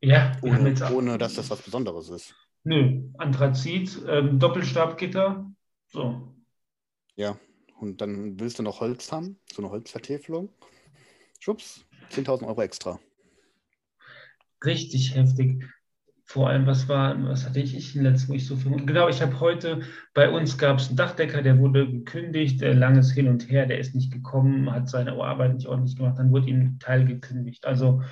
Ja, 0.00 0.32
ohne, 0.42 0.74
ohne 0.92 1.18
dass 1.18 1.34
das 1.34 1.48
was 1.50 1.62
Besonderes 1.62 2.10
ist. 2.10 2.34
Nö, 2.64 3.02
Anthrazit, 3.18 3.98
ähm, 4.06 4.38
Doppelstabgitter, 4.38 5.50
so. 5.88 6.34
Ja, 7.16 7.38
und 7.80 8.00
dann 8.00 8.38
willst 8.40 8.58
du 8.58 8.62
noch 8.62 8.80
Holz 8.80 9.10
haben, 9.12 9.38
so 9.52 9.62
eine 9.62 9.70
Holzvertäfelung. 9.70 10.50
Schwupps, 11.40 11.84
10.000 12.12 12.46
Euro 12.46 12.62
extra. 12.62 12.98
Richtig 14.64 15.14
heftig. 15.14 15.64
Vor 16.26 16.48
allem, 16.48 16.66
was 16.66 16.88
war, 16.88 17.22
was 17.24 17.44
hatte 17.44 17.60
ich, 17.60 17.76
ich 17.76 17.94
letztes, 17.94 18.28
wo 18.30 18.32
ich 18.32 18.46
so 18.46 18.56
viel. 18.56 18.74
Genau, 18.86 19.08
ich 19.08 19.20
habe 19.20 19.38
heute, 19.40 19.82
bei 20.14 20.30
uns 20.30 20.56
gab 20.56 20.78
es 20.78 20.88
einen 20.88 20.96
Dachdecker, 20.96 21.42
der 21.42 21.58
wurde 21.58 21.86
gekündigt, 21.90 22.62
der 22.62 22.74
langes 22.74 23.12
Hin 23.12 23.28
und 23.28 23.50
Her, 23.50 23.66
der 23.66 23.78
ist 23.78 23.94
nicht 23.94 24.10
gekommen, 24.10 24.70
hat 24.72 24.88
seine 24.88 25.12
Arbeit 25.12 25.54
nicht 25.54 25.66
ordentlich 25.66 25.96
gemacht, 25.96 26.18
dann 26.18 26.32
wurde 26.32 26.48
ihm 26.48 26.60
ein 26.60 26.78
Teil 26.78 27.04
gekündigt. 27.04 27.66
Also 27.66 28.02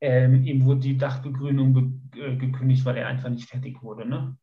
ähm, 0.00 0.42
ihm 0.44 0.64
wurde 0.64 0.80
die 0.80 0.96
Dachbegrünung 0.96 2.10
äh, 2.16 2.36
gekündigt, 2.36 2.86
weil 2.86 2.96
er 2.96 3.08
einfach 3.08 3.28
nicht 3.28 3.48
fertig 3.48 3.82
wurde. 3.82 4.08
Ne? 4.08 4.38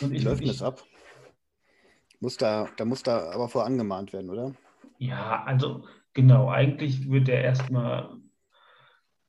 Und 0.00 0.12
ich, 0.12 0.22
Wie 0.22 0.24
läuft 0.24 0.42
ich, 0.42 0.48
das 0.48 0.62
ab? 0.62 0.84
Muss 2.20 2.36
da, 2.36 2.68
da 2.76 2.84
muss 2.84 3.02
da 3.02 3.30
aber 3.30 3.48
vor 3.48 3.64
angemahnt 3.64 4.12
werden, 4.12 4.30
oder? 4.30 4.54
Ja, 4.98 5.42
also 5.44 5.86
genau, 6.12 6.50
eigentlich 6.50 7.10
wird 7.10 7.30
er 7.30 7.42
erstmal, 7.42 8.14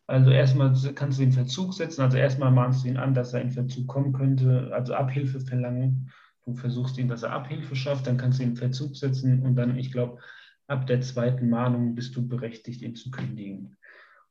also 0.08 0.30
erstmal 0.30 0.76
kannst 0.94 1.18
du 1.18 1.24
den 1.24 1.32
Verzug 1.32 1.74
setzen, 1.74 2.02
also 2.02 2.18
erstmal 2.18 2.52
mahnst 2.52 2.84
du 2.84 2.90
ihn 2.90 2.98
an, 2.98 3.14
dass 3.14 3.34
er 3.34 3.42
in 3.42 3.52
Verzug 3.52 3.88
kommen 3.88 4.12
könnte, 4.12 4.70
also 4.74 4.94
Abhilfe 4.94 5.40
verlangen. 5.40 6.12
Du 6.44 6.54
versuchst 6.54 6.98
ihn, 6.98 7.08
dass 7.08 7.24
er 7.24 7.32
Abhilfe 7.32 7.76
schafft, 7.76 8.08
dann 8.08 8.18
kannst 8.18 8.40
du 8.40 8.44
ihn 8.44 8.50
in 8.50 8.56
Verzug 8.58 8.98
setzen 8.98 9.44
und 9.44 9.56
dann, 9.56 9.78
ich 9.78 9.94
glaube, 9.94 10.20
ab 10.68 10.86
der 10.88 11.00
zweiten 11.00 11.50
Mahnung 11.50 11.96
bist 11.96 12.16
du 12.18 12.28
berechtigt, 12.28 12.82
ihn 12.82 12.96
zu 12.96 13.10
kündigen. 13.10 13.78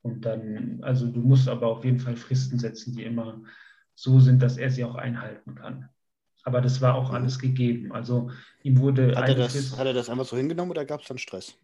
Und 0.03 0.25
dann, 0.25 0.79
also 0.83 1.07
du 1.07 1.21
musst 1.21 1.47
aber 1.47 1.67
auf 1.67 1.83
jeden 1.83 1.99
Fall 1.99 2.15
Fristen 2.15 2.59
setzen, 2.59 2.95
die 2.95 3.03
immer 3.03 3.41
so 3.95 4.19
sind, 4.19 4.41
dass 4.41 4.57
er 4.57 4.69
sie 4.69 4.83
auch 4.83 4.95
einhalten 4.95 5.55
kann. 5.55 5.89
Aber 6.43 6.61
das 6.61 6.81
war 6.81 6.95
auch 6.95 7.11
alles 7.11 7.39
gegeben. 7.39 7.91
Also 7.91 8.31
ihm 8.63 8.79
wurde. 8.79 9.15
Hat 9.15 9.29
er, 9.29 9.35
das, 9.35 9.77
hat 9.77 9.85
er 9.85 9.93
das 9.93 10.09
einfach 10.09 10.25
so 10.25 10.37
hingenommen 10.37 10.71
oder 10.71 10.85
gab 10.85 11.01
es 11.01 11.07
dann 11.07 11.17
Stress? 11.17 11.55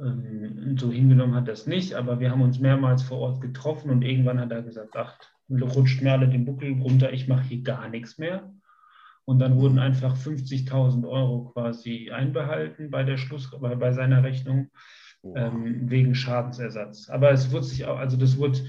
Ähm, 0.00 0.76
so 0.78 0.92
hingenommen 0.92 1.34
hat 1.34 1.48
er 1.48 1.54
es 1.54 1.66
nicht, 1.66 1.94
aber 1.94 2.20
wir 2.20 2.30
haben 2.30 2.42
uns 2.42 2.58
mehrmals 2.60 3.02
vor 3.02 3.18
Ort 3.18 3.40
getroffen 3.40 3.90
und 3.90 4.02
irgendwann 4.02 4.38
hat 4.38 4.52
er 4.52 4.62
gesagt, 4.62 4.96
ach, 4.96 5.18
rutscht 5.50 6.02
mir 6.02 6.12
alle 6.12 6.28
den 6.28 6.44
Buckel 6.44 6.80
runter, 6.80 7.12
ich 7.12 7.26
mache 7.26 7.44
hier 7.44 7.62
gar 7.62 7.88
nichts 7.88 8.18
mehr. 8.18 8.52
Und 9.24 9.40
dann 9.40 9.60
wurden 9.60 9.78
einfach 9.78 10.16
50.000 10.16 11.06
Euro 11.06 11.50
quasi 11.52 12.10
einbehalten 12.10 12.90
bei 12.90 13.02
der 13.02 13.18
Schluss, 13.18 13.50
bei, 13.60 13.74
bei 13.74 13.92
seiner 13.92 14.22
Rechnung 14.22 14.70
ähm, 15.22 15.90
wegen 15.90 16.14
Schadensersatz. 16.14 17.10
Aber 17.10 17.30
es 17.30 17.50
wurde 17.50 17.64
sich 17.64 17.84
auch, 17.84 17.98
also 17.98 18.16
das 18.16 18.38
wurde 18.38 18.60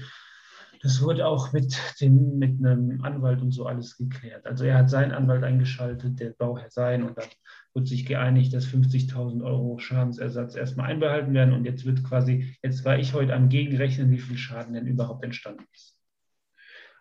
das 0.82 1.02
wurde 1.02 1.26
auch 1.26 1.52
mit, 1.52 1.78
dem, 2.00 2.38
mit 2.38 2.64
einem 2.64 3.02
Anwalt 3.02 3.42
und 3.42 3.52
so 3.52 3.66
alles 3.66 3.98
geklärt. 3.98 4.46
Also 4.46 4.64
er 4.64 4.78
hat 4.78 4.88
seinen 4.88 5.12
Anwalt 5.12 5.44
eingeschaltet, 5.44 6.18
der 6.18 6.30
Bauherr 6.30 6.70
sein, 6.70 7.02
und 7.02 7.18
dann 7.18 7.28
wird 7.74 7.86
sich 7.86 8.06
geeinigt, 8.06 8.54
dass 8.54 8.66
50.000 8.66 9.44
Euro 9.44 9.78
Schadensersatz 9.78 10.56
erstmal 10.56 10.90
einbehalten 10.90 11.34
werden. 11.34 11.52
Und 11.52 11.66
jetzt 11.66 11.84
wird 11.84 12.02
quasi, 12.02 12.56
jetzt 12.62 12.84
war 12.86 12.98
ich 12.98 13.12
heute 13.12 13.34
am 13.34 13.50
Gegenrechnen, 13.50 14.10
wie 14.10 14.18
viel 14.18 14.38
Schaden 14.38 14.72
denn 14.72 14.86
überhaupt 14.86 15.22
entstanden 15.22 15.64
ist. 15.74 15.98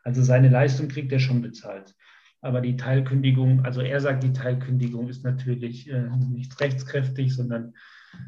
Also 0.04 0.24
seine 0.24 0.50
Leistung 0.50 0.90
kriegt 0.90 1.12
er 1.14 1.20
schon 1.20 1.42
bezahlt. 1.42 1.96
Aber 2.42 2.60
die 2.62 2.76
Teilkündigung, 2.76 3.66
also 3.66 3.82
er 3.82 4.00
sagt, 4.02 4.24
die 4.24 4.34
Teilkündigung 4.34 5.08
ist 5.08 5.24
natürlich 5.24 5.90
äh, 5.90 6.10
nicht 6.30 6.60
rechtskräftig, 6.60 7.34
sondern 7.34 7.74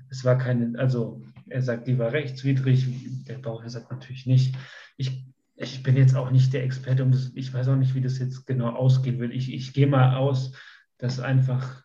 es 0.10 0.24
war 0.24 0.38
keine, 0.38 0.78
also 0.80 1.24
er 1.48 1.62
sagt, 1.62 1.88
die 1.88 1.98
war 1.98 2.14
rechtswidrig. 2.14 2.86
Der 3.28 3.38
Bauherr 3.38 3.70
sagt 3.70 3.92
natürlich 3.92 4.26
nicht. 4.26 4.56
Ich 4.98 5.26
ich 5.62 5.84
bin 5.84 5.96
jetzt 5.96 6.16
auch 6.16 6.32
nicht 6.32 6.54
der 6.54 6.64
Experte 6.64 7.06
das, 7.06 7.32
ich 7.36 7.54
weiß 7.54 7.68
auch 7.68 7.76
nicht, 7.76 7.94
wie 7.94 8.02
das 8.02 8.20
jetzt 8.20 8.46
genau 8.46 8.70
ausgehen 8.70 9.20
wird. 9.20 9.34
Ich, 9.34 9.54
ich 9.54 9.74
gehe 9.74 9.88
mal 9.88 10.16
aus, 10.16 10.54
dass 10.98 11.20
einfach 11.20 11.84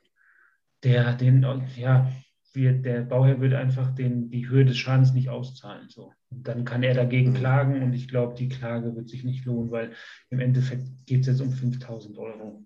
der, 0.83 1.15
den, 1.15 1.47
ja, 1.77 2.11
wird, 2.55 2.85
der 2.85 3.03
Bauherr 3.03 3.41
wird 3.41 3.55
einfach 3.55 3.95
den, 3.95 4.31
die 4.31 4.49
Höhe 4.49 4.65
des 4.65 4.79
Schadens 4.79 5.13
nicht 5.13 5.29
auszahlen. 5.29 5.89
So. 5.89 6.13
Und 6.31 6.49
dann 6.49 6.65
kann 6.65 6.83
er 6.83 6.95
dagegen 6.95 7.31
mhm. 7.31 7.37
klagen 7.37 7.83
und 7.83 7.93
ich 7.93 8.09
glaube, 8.09 8.35
die 8.35 8.49
Klage 8.49 8.97
wird 8.97 9.09
sich 9.09 9.25
nicht 9.25 9.45
lohnen, 9.45 9.71
weil 9.71 9.93
im 10.31 10.41
Endeffekt 10.41 10.89
geht 11.07 11.21
es 11.21 11.27
jetzt 11.27 11.41
um 11.41 11.53
5000 11.53 12.17
Euro. 12.19 12.65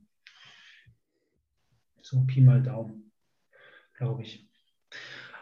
So 2.03 2.25
Pi 2.25 2.41
mal 2.41 2.63
Daumen, 2.63 3.13
glaube 3.95 4.23
ich. 4.23 4.50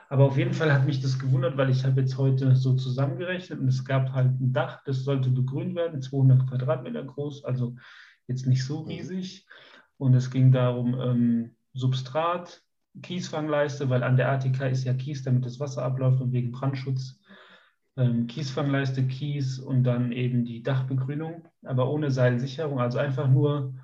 Aber 0.08 0.24
auf 0.24 0.38
jeden 0.38 0.54
Fall 0.54 0.72
hat 0.72 0.86
mich 0.86 1.00
das 1.00 1.18
gewundert, 1.18 1.56
weil 1.58 1.68
ich 1.70 1.84
habe 1.84 2.00
jetzt 2.00 2.16
heute 2.16 2.56
so 2.56 2.74
zusammengerechnet 2.74 3.60
und 3.60 3.68
es 3.68 3.84
gab 3.84 4.12
halt 4.12 4.40
ein 4.40 4.52
Dach, 4.52 4.82
das 4.84 5.04
sollte 5.04 5.28
begrünt 5.28 5.74
werden, 5.74 6.00
200 6.00 6.48
Quadratmeter 6.48 7.04
groß, 7.04 7.44
also 7.44 7.76
jetzt 8.26 8.46
nicht 8.46 8.64
so 8.64 8.82
mhm. 8.82 8.88
riesig. 8.88 9.46
Und 9.98 10.14
es 10.14 10.30
ging 10.30 10.52
darum, 10.52 10.98
ähm, 10.98 11.56
Substrat, 11.74 12.62
Kiesfangleiste, 13.02 13.90
weil 13.90 14.02
an 14.02 14.16
der 14.16 14.30
ATK 14.30 14.70
ist 14.70 14.84
ja 14.84 14.94
Kies, 14.94 15.22
damit 15.24 15.44
das 15.44 15.60
Wasser 15.60 15.82
abläuft 15.82 16.20
und 16.20 16.32
wegen 16.32 16.52
Brandschutz. 16.52 17.20
Ähm, 17.96 18.26
Kiesfangleiste, 18.28 19.06
Kies 19.06 19.58
und 19.58 19.84
dann 19.84 20.12
eben 20.12 20.44
die 20.44 20.62
Dachbegrünung, 20.62 21.48
aber 21.64 21.90
ohne 21.90 22.10
Seilsicherung, 22.10 22.80
also 22.80 22.98
einfach 22.98 23.28
nur 23.28 23.74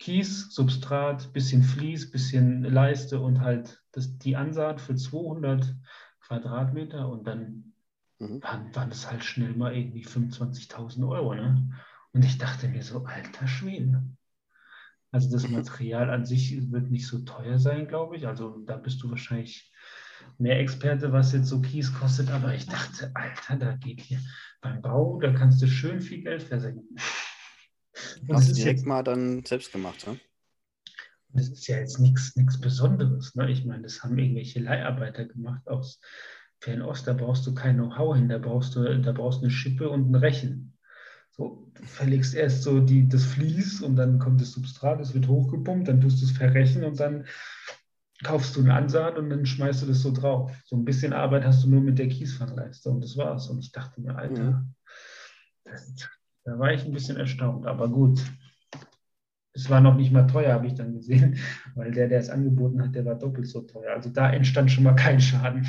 Kies, 0.00 0.48
Substrat, 0.50 1.30
bisschen 1.34 1.62
Vlies, 1.62 2.10
bisschen 2.10 2.64
Leiste 2.64 3.20
und 3.20 3.40
halt 3.40 3.82
das, 3.92 4.16
die 4.16 4.34
Ansaat 4.34 4.80
für 4.80 4.96
200 4.96 5.76
Quadratmeter 6.20 7.06
und 7.06 7.26
dann 7.26 7.74
mhm. 8.18 8.42
waren, 8.42 8.74
waren 8.74 8.88
das 8.88 9.10
halt 9.10 9.22
schnell 9.22 9.54
mal 9.54 9.76
irgendwie 9.76 10.04
25.000 10.04 11.06
Euro. 11.06 11.34
Ne? 11.34 11.70
Und 12.12 12.24
ich 12.24 12.38
dachte 12.38 12.68
mir 12.68 12.82
so, 12.82 13.04
alter 13.04 13.46
Schwede. 13.46 14.02
Also 15.12 15.30
das 15.30 15.46
Material 15.50 16.08
an 16.08 16.24
sich 16.24 16.72
wird 16.72 16.90
nicht 16.90 17.06
so 17.06 17.18
teuer 17.18 17.58
sein, 17.58 17.86
glaube 17.86 18.16
ich. 18.16 18.26
Also 18.26 18.58
da 18.64 18.78
bist 18.78 19.02
du 19.02 19.10
wahrscheinlich 19.10 19.70
mehr 20.38 20.60
Experte, 20.60 21.12
was 21.12 21.32
jetzt 21.32 21.48
so 21.48 21.60
Kies 21.60 21.92
kostet. 21.92 22.30
Aber 22.30 22.54
ich 22.54 22.64
dachte, 22.64 23.10
Alter, 23.12 23.56
da 23.56 23.76
geht 23.76 24.00
hier 24.00 24.20
beim 24.62 24.80
Bau, 24.80 25.20
da 25.20 25.30
kannst 25.34 25.60
du 25.60 25.66
schön 25.66 26.00
viel 26.00 26.22
Geld 26.22 26.42
versenken. 26.42 26.96
Hast 28.30 28.50
du 28.50 28.54
direkt 28.54 28.78
jetzt, 28.78 28.86
mal 28.86 29.02
dann 29.02 29.44
selbst 29.44 29.72
gemacht, 29.72 30.06
ja? 30.06 30.16
Das 31.32 31.48
ist 31.48 31.66
ja 31.68 31.78
jetzt 31.78 31.98
nichts 32.00 32.60
Besonderes. 32.60 33.34
Ne? 33.34 33.50
Ich 33.50 33.64
meine, 33.64 33.82
das 33.82 34.02
haben 34.02 34.18
irgendwelche 34.18 34.60
Leiharbeiter 34.60 35.26
gemacht 35.26 35.66
aus 35.68 36.00
Fernost. 36.60 37.06
Da 37.06 37.12
brauchst 37.12 37.46
du 37.46 37.54
kein 37.54 37.76
Know-how 37.76 38.16
hin, 38.16 38.28
da 38.28 38.38
brauchst 38.38 38.74
du, 38.74 39.00
da 39.00 39.12
brauchst 39.12 39.40
du 39.40 39.44
eine 39.44 39.50
Schippe 39.50 39.88
und 39.88 40.10
ein 40.10 40.14
Rechen. 40.16 40.76
So, 41.30 41.70
du 41.74 41.84
verlegst 41.84 42.34
erst 42.34 42.64
so 42.64 42.80
die, 42.80 43.08
das 43.08 43.24
Vlies 43.24 43.80
und 43.80 43.96
dann 43.96 44.18
kommt 44.18 44.40
das 44.40 44.52
Substrat, 44.52 45.00
es 45.00 45.14
wird 45.14 45.28
hochgepumpt, 45.28 45.88
dann 45.88 46.00
tust 46.00 46.20
du 46.20 46.26
es 46.26 46.32
verrechen 46.32 46.84
und 46.84 46.98
dann 46.98 47.26
kaufst 48.24 48.56
du 48.56 48.60
eine 48.60 48.74
Ansaat 48.74 49.16
und 49.16 49.30
dann 49.30 49.46
schmeißt 49.46 49.82
du 49.82 49.86
das 49.86 50.02
so 50.02 50.12
drauf. 50.12 50.52
So 50.64 50.76
ein 50.76 50.84
bisschen 50.84 51.12
Arbeit 51.12 51.44
hast 51.44 51.64
du 51.64 51.70
nur 51.70 51.80
mit 51.80 51.98
der 51.98 52.08
Kiesfangleiste 52.08 52.90
und 52.90 53.02
das 53.02 53.16
war's. 53.16 53.48
Und 53.48 53.60
ich 53.60 53.72
dachte 53.72 54.00
mir, 54.00 54.16
Alter, 54.16 54.42
ja. 54.42 54.66
das, 55.64 55.94
da 56.44 56.58
war 56.58 56.72
ich 56.72 56.84
ein 56.84 56.92
bisschen 56.92 57.16
erstaunt, 57.16 57.66
aber 57.66 57.88
gut. 57.88 58.20
Es 59.52 59.68
war 59.68 59.80
noch 59.80 59.96
nicht 59.96 60.12
mal 60.12 60.26
teuer, 60.26 60.54
habe 60.54 60.68
ich 60.68 60.74
dann 60.74 60.94
gesehen, 60.94 61.38
weil 61.74 61.90
der, 61.90 62.08
der 62.08 62.20
es 62.20 62.30
angeboten 62.30 62.82
hat, 62.82 62.94
der 62.94 63.04
war 63.04 63.16
doppelt 63.16 63.48
so 63.48 63.62
teuer. 63.62 63.92
Also 63.92 64.10
da 64.10 64.30
entstand 64.32 64.70
schon 64.70 64.84
mal 64.84 64.94
kein 64.94 65.20
Schaden. 65.20 65.66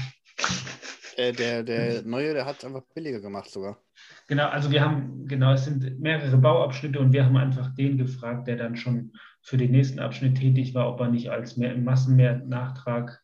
Der, 1.18 1.34
der, 1.34 1.64
der 1.64 2.04
neue, 2.04 2.34
der 2.34 2.46
hat 2.46 2.60
es 2.60 2.66
einfach 2.66 2.84
billiger 2.94 3.20
gemacht 3.20 3.50
sogar. 3.50 3.82
Genau, 4.28 4.48
also 4.48 4.72
wir 4.72 4.82
haben, 4.82 5.26
genau, 5.28 5.54
es 5.54 5.66
sind 5.66 6.00
mehrere 6.00 6.38
Bauabschnitte 6.38 7.00
und 7.00 7.12
wir 7.12 7.26
haben 7.26 7.38
einfach 7.38 7.74
den 7.76 7.98
gefragt, 7.98 8.48
der 8.48 8.56
dann 8.56 8.76
schon 8.76 9.12
für 9.42 9.58
den 9.58 9.72
nächsten 9.72 10.00
Abschnitt 10.00 10.38
tätig 10.38 10.74
war, 10.74 10.88
ob 10.88 11.00
er 11.00 11.10
nicht 11.10 11.30
als 11.30 11.58
mehr, 11.58 11.76
Massenmehrnachtrag 11.76 13.20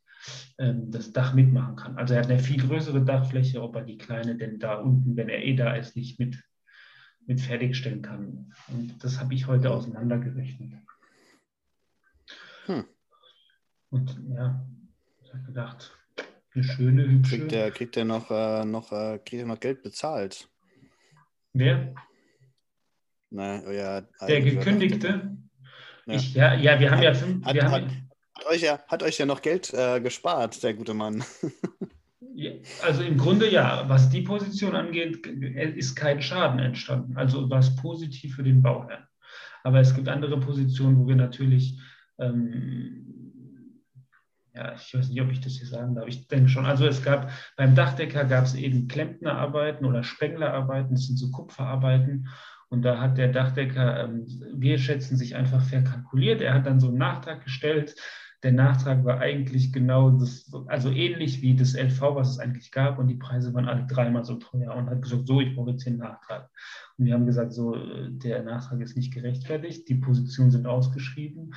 ähm, 0.57 0.91
das 0.91 1.13
Dach 1.13 1.33
mitmachen 1.33 1.75
kann. 1.75 1.97
Also 1.97 2.13
er 2.13 2.21
hat 2.21 2.29
eine 2.29 2.39
viel 2.39 2.62
größere 2.62 3.03
Dachfläche, 3.05 3.62
ob 3.62 3.75
er 3.75 3.83
die 3.83 3.97
kleine 3.97 4.36
denn 4.36 4.60
da 4.60 4.75
unten, 4.75 5.15
wenn 5.15 5.29
er 5.29 5.43
eh 5.43 5.55
da 5.55 5.75
ist, 5.75 5.95
nicht 5.95 6.19
mit 6.19 6.38
mit 7.27 7.41
fertigstellen 7.41 8.01
kann. 8.01 8.53
Und 8.69 9.03
das 9.03 9.19
habe 9.19 9.33
ich 9.33 9.47
heute 9.47 9.69
auseinandergerechnet. 9.69 10.73
Hm. 12.65 12.85
Und 13.89 14.19
ja, 14.29 14.65
ich 15.23 15.33
habe 15.33 15.43
gedacht, 15.43 15.97
eine 16.53 16.63
schöne, 16.63 17.07
hübsche. 17.07 17.37
Kriegt 17.37 17.51
der, 17.51 17.71
kriegt 17.71 17.95
der 17.95 18.05
noch, 18.05 18.31
äh, 18.31 18.65
noch, 18.65 18.91
äh, 18.91 19.19
kriegt 19.19 19.41
er 19.41 19.45
noch 19.45 19.59
Geld 19.59 19.83
bezahlt? 19.83 20.49
Wer? 21.53 21.93
Nein, 23.29 23.63
euer 23.65 24.07
der 24.27 24.41
Gekündigte? 24.41 25.37
Ja. 26.05 26.13
Ich, 26.13 26.33
ja, 26.33 26.53
ja, 26.53 26.79
wir 26.79 26.91
haben 26.91 27.03
ja 27.03 27.13
fünf. 27.13 27.45
Hat, 27.45 27.61
hat, 27.61 27.83
hat, 28.35 28.45
euch 28.49 28.61
ja, 28.61 28.79
hat 28.87 29.03
euch 29.03 29.17
ja 29.17 29.25
noch 29.25 29.41
Geld 29.41 29.73
äh, 29.73 29.99
gespart, 29.99 30.63
der 30.63 30.73
gute 30.73 30.93
Mann. 30.93 31.23
also 32.84 33.02
im 33.02 33.17
Grunde 33.17 33.52
ja, 33.52 33.88
was 33.88 34.10
die 34.10 34.21
Position 34.21 34.76
angeht, 34.76 35.26
ist 35.26 35.95
kein 35.95 36.21
Schaden 36.21 36.60
entstanden. 36.60 37.17
Also 37.17 37.50
war 37.50 37.60
es 37.60 37.76
positiv 37.76 38.36
für 38.36 38.43
den 38.43 38.62
Bauherrn. 38.62 39.08
Aber 39.63 39.80
es 39.80 39.95
gibt 39.95 40.08
andere 40.08 40.39
Positionen, 40.39 40.97
wo 40.97 41.08
wir 41.08 41.15
natürlich, 41.15 41.80
ähm, 42.19 43.84
ja, 44.54 44.73
ich 44.76 44.93
weiß 44.93 45.10
nicht, 45.10 45.21
ob 45.21 45.32
ich 45.32 45.41
das 45.41 45.54
hier 45.54 45.67
sagen 45.67 45.95
darf, 45.95 46.08
ich 46.08 46.28
denke 46.28 46.50
schon. 46.50 46.65
Also 46.65 46.86
es 46.86 47.04
gab 47.04 47.32
beim 47.56 47.76
Dachdecker 47.76 48.26
gab 48.26 48.45
es 48.45 48.56
eben 48.56 48.88
Klempnerarbeiten 48.88 49.86
oder 49.86 50.04
Spenglerarbeiten, 50.04 50.95
das 50.95 51.08
sind 51.08 51.17
so 51.17 51.32
Kupferarbeiten. 51.32 52.28
Und 52.69 52.84
da 52.84 53.00
hat 53.00 53.17
der 53.17 53.30
Dachdecker, 53.30 54.04
ähm, 54.04 54.26
wir 54.54 54.78
schätzen 54.78 55.17
sich 55.17 55.36
einfach 55.36 55.63
verkalkuliert. 55.63 56.41
Er 56.41 56.54
hat 56.54 56.65
dann 56.65 56.80
so 56.80 56.89
einen 56.89 56.97
Nachtrag 56.97 57.43
gestellt 57.43 57.95
der 58.43 58.52
Nachtrag 58.52 59.04
war 59.04 59.19
eigentlich 59.19 59.73
genau 59.73 60.12
das, 60.12 60.52
also 60.67 60.91
ähnlich 60.91 61.41
wie 61.41 61.56
das 61.56 61.73
LV, 61.73 62.02
was 62.15 62.30
es 62.30 62.39
eigentlich 62.39 62.71
gab, 62.71 63.00
und 63.00 63.08
die 63.08 63.15
Preise 63.15 63.54
waren 63.54 63.67
alle 63.67 63.88
dreimal 63.88 64.23
so 64.23 64.36
teuer 64.36 64.76
und 64.76 64.89
hat 64.89 65.02
gesagt, 65.02 65.28
so, 65.28 65.41
ich 65.41 65.56
brauche 65.56 65.71
jetzt 65.71 65.84
hier 65.84 65.93
einen 65.93 66.02
Nachtrag. 66.02 66.50
Und 66.97 67.06
wir 67.06 67.15
haben 67.15 67.26
gesagt, 67.26 67.54
so, 67.54 67.76
der 68.10 68.43
Nachtrag 68.43 68.82
ist 68.82 68.95
nicht 68.95 69.13
gerechtfertigt, 69.13 69.89
die 69.89 69.95
Positionen 69.95 70.52
sind 70.52 70.67
ausgeschrieben. 70.67 71.54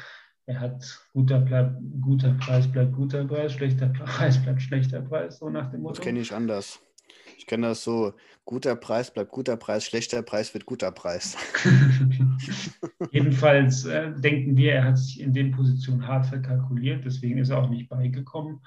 Er 0.47 0.59
hat 0.59 1.07
guter, 1.12 1.38
bleib, 1.40 1.77
guter 2.01 2.33
Preis 2.35 2.66
bleibt 2.66 2.95
guter 2.95 3.25
Preis, 3.25 3.53
schlechter 3.53 3.88
Preis 3.88 4.43
bleibt 4.43 4.62
schlechter 4.62 5.03
Preis, 5.03 5.38
so 5.38 5.51
nach 5.51 5.71
dem 5.71 5.83
Motto. 5.83 5.97
Das 5.97 6.05
kenne 6.05 6.21
ich 6.21 6.35
anders. 6.35 6.81
Ich 7.40 7.46
kenne 7.46 7.68
das 7.68 7.83
so, 7.83 8.12
guter 8.44 8.76
Preis 8.76 9.11
bleibt 9.11 9.31
guter 9.31 9.57
Preis, 9.57 9.87
schlechter 9.87 10.20
Preis 10.20 10.53
wird 10.53 10.66
guter 10.66 10.92
Preis. 10.92 11.38
Jedenfalls 13.12 13.87
äh, 13.87 14.12
denken 14.12 14.59
wir, 14.59 14.74
er 14.74 14.85
hat 14.85 14.98
sich 14.98 15.20
in 15.20 15.33
den 15.33 15.50
Positionen 15.50 16.07
hart 16.07 16.26
verkalkuliert, 16.26 17.03
deswegen 17.07 17.38
ist 17.38 17.48
er 17.48 17.62
auch 17.62 17.70
nicht 17.70 17.88
beigekommen. 17.88 18.61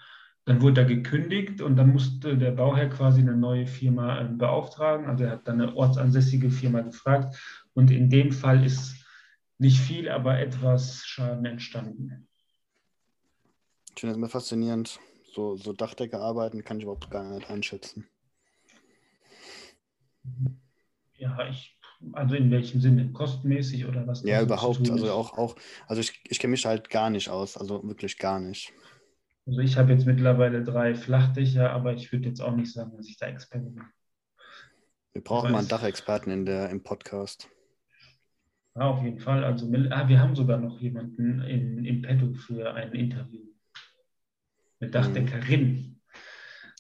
Dann 0.46 0.60
wurde 0.60 0.82
er 0.82 0.88
gekündigt 0.88 1.62
und 1.62 1.76
dann 1.76 1.94
musste 1.94 2.36
der 2.36 2.50
Bauherr 2.50 2.90
quasi 2.90 3.22
eine 3.22 3.38
neue 3.38 3.68
Firma 3.68 4.20
äh, 4.20 4.24
beauftragen. 4.24 5.06
Also 5.06 5.26
er 5.26 5.32
hat 5.34 5.48
dann 5.48 5.62
eine 5.62 5.76
ortsansässige 5.76 6.50
Firma 6.50 6.82
gefragt 6.82 7.38
und 7.76 7.92
in 7.92 8.10
dem 8.10 8.32
Fall 8.32 8.66
ist 8.66 8.96
nicht 9.60 9.80
viel, 9.80 10.10
aber 10.10 10.40
etwas 10.40 11.06
Schaden 11.06 11.46
entstanden. 11.46 12.28
Ich 13.94 14.02
finde 14.02 14.14
das 14.14 14.18
immer 14.18 14.30
faszinierend. 14.30 15.00
So, 15.32 15.58
so 15.58 15.74
Dachdeckerarbeiten 15.74 16.64
kann 16.64 16.78
ich 16.78 16.84
überhaupt 16.84 17.12
gar 17.12 17.24
nicht 17.24 17.52
einschätzen. 17.52 18.08
Ja, 21.16 21.48
ich, 21.48 21.78
also 22.14 22.36
in 22.36 22.52
welchem 22.52 22.82
Sinne? 22.82 23.12
Kostenmäßig 23.12 23.86
oder 23.86 24.06
was? 24.08 24.24
Ja, 24.24 24.42
überhaupt. 24.42 24.90
Also 24.90 25.12
auch, 25.12 25.38
auch, 25.38 25.56
also 25.88 26.02
ich, 26.02 26.22
ich 26.28 26.40
kenne 26.40 26.52
mich 26.52 26.66
halt 26.66 26.90
gar 26.90 27.10
nicht 27.10 27.30
aus, 27.30 27.58
also 27.58 27.84
wirklich 27.88 28.18
gar 28.18 28.40
nicht. 28.40 28.74
Also 29.46 29.60
ich 29.60 29.78
habe 29.78 29.92
jetzt 29.92 30.06
mittlerweile 30.06 30.64
drei 30.64 30.96
Flachdächer, 30.96 31.72
aber 31.72 31.94
ich 31.94 32.12
würde 32.12 32.30
jetzt 32.30 32.42
auch 32.42 32.56
nicht 32.56 32.72
sagen, 32.72 32.96
dass 32.96 33.08
ich 33.08 33.18
da 33.18 33.28
Experte 33.28 33.70
bin. 33.70 33.84
Wir 35.12 35.24
brauchen 35.24 35.52
mal 35.52 35.60
einen 35.60 35.68
Dachexperten 35.68 36.32
in 36.32 36.46
der, 36.46 36.70
im 36.70 36.82
Podcast. 36.82 37.50
Ja, 38.76 38.88
auf 38.88 39.04
jeden 39.04 39.20
Fall. 39.20 39.44
Also 39.44 39.68
ah, 39.92 40.08
wir 40.08 40.20
haben 40.20 40.36
sogar 40.36 40.58
noch 40.58 40.80
jemanden 40.80 41.42
in, 41.42 41.86
in 41.86 42.02
petto 42.02 42.34
für 42.34 42.74
ein 42.74 42.94
Interview. 42.94 43.42
Eine 44.80 44.90
Dachdeckerin. 44.90 45.62
Mhm. 45.62 46.00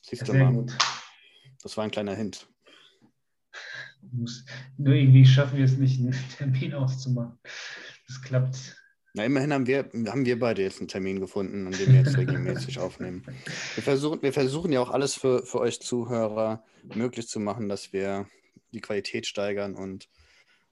Siehst 0.01 0.27
du 0.27 0.34
mal. 0.34 0.51
Gut. 0.51 0.75
Das 1.62 1.77
war 1.77 1.84
ein 1.84 1.91
kleiner 1.91 2.15
Hint. 2.15 2.47
Muss, 4.11 4.45
nur 4.77 4.93
irgendwie 4.93 5.25
schaffen 5.25 5.57
wir 5.57 5.65
es 5.65 5.77
nicht, 5.77 5.99
einen 5.99 6.15
Termin 6.37 6.73
auszumachen. 6.73 7.37
Das 8.07 8.21
klappt. 8.21 8.77
Na, 9.15 9.25
immerhin 9.25 9.53
haben 9.53 9.67
wir, 9.67 9.89
haben 10.07 10.25
wir 10.25 10.39
beide 10.39 10.63
jetzt 10.63 10.79
einen 10.79 10.87
Termin 10.87 11.19
gefunden, 11.19 11.67
an 11.67 11.73
dem 11.73 11.93
wir 11.93 12.01
jetzt 12.01 12.17
regelmäßig 12.17 12.79
aufnehmen. 12.79 13.23
Wir 13.75 13.83
versuchen, 13.83 14.21
wir 14.23 14.33
versuchen 14.33 14.71
ja 14.71 14.81
auch 14.81 14.89
alles 14.89 15.13
für, 15.13 15.45
für 15.45 15.59
euch 15.59 15.79
Zuhörer 15.81 16.63
möglich 16.95 17.27
zu 17.27 17.39
machen, 17.39 17.69
dass 17.69 17.93
wir 17.93 18.27
die 18.73 18.81
Qualität 18.81 19.27
steigern 19.27 19.75
und 19.75 20.09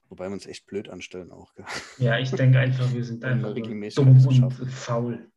wobei 0.08 0.26
wir 0.26 0.32
uns 0.32 0.46
echt 0.46 0.66
blöd 0.66 0.88
anstellen 0.88 1.30
auch. 1.30 1.52
Ja, 1.98 2.18
ich 2.18 2.32
denke 2.32 2.58
einfach, 2.58 2.92
wir 2.92 3.04
sind 3.04 3.24
einfach 3.24 3.54
dumm 3.54 4.26
und 4.26 4.70
faul. 4.70 5.30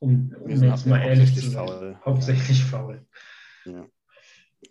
Um, 0.00 0.34
um 0.38 0.50
jetzt 0.50 0.86
mal 0.86 1.00
ehrlich 1.02 1.34
zu 1.34 1.50
sein. 1.50 1.66
Faul. 1.66 1.98
Hauptsächlich 2.04 2.58
ja. 2.60 2.64
faul. 2.66 3.06
Ja. 3.64 3.86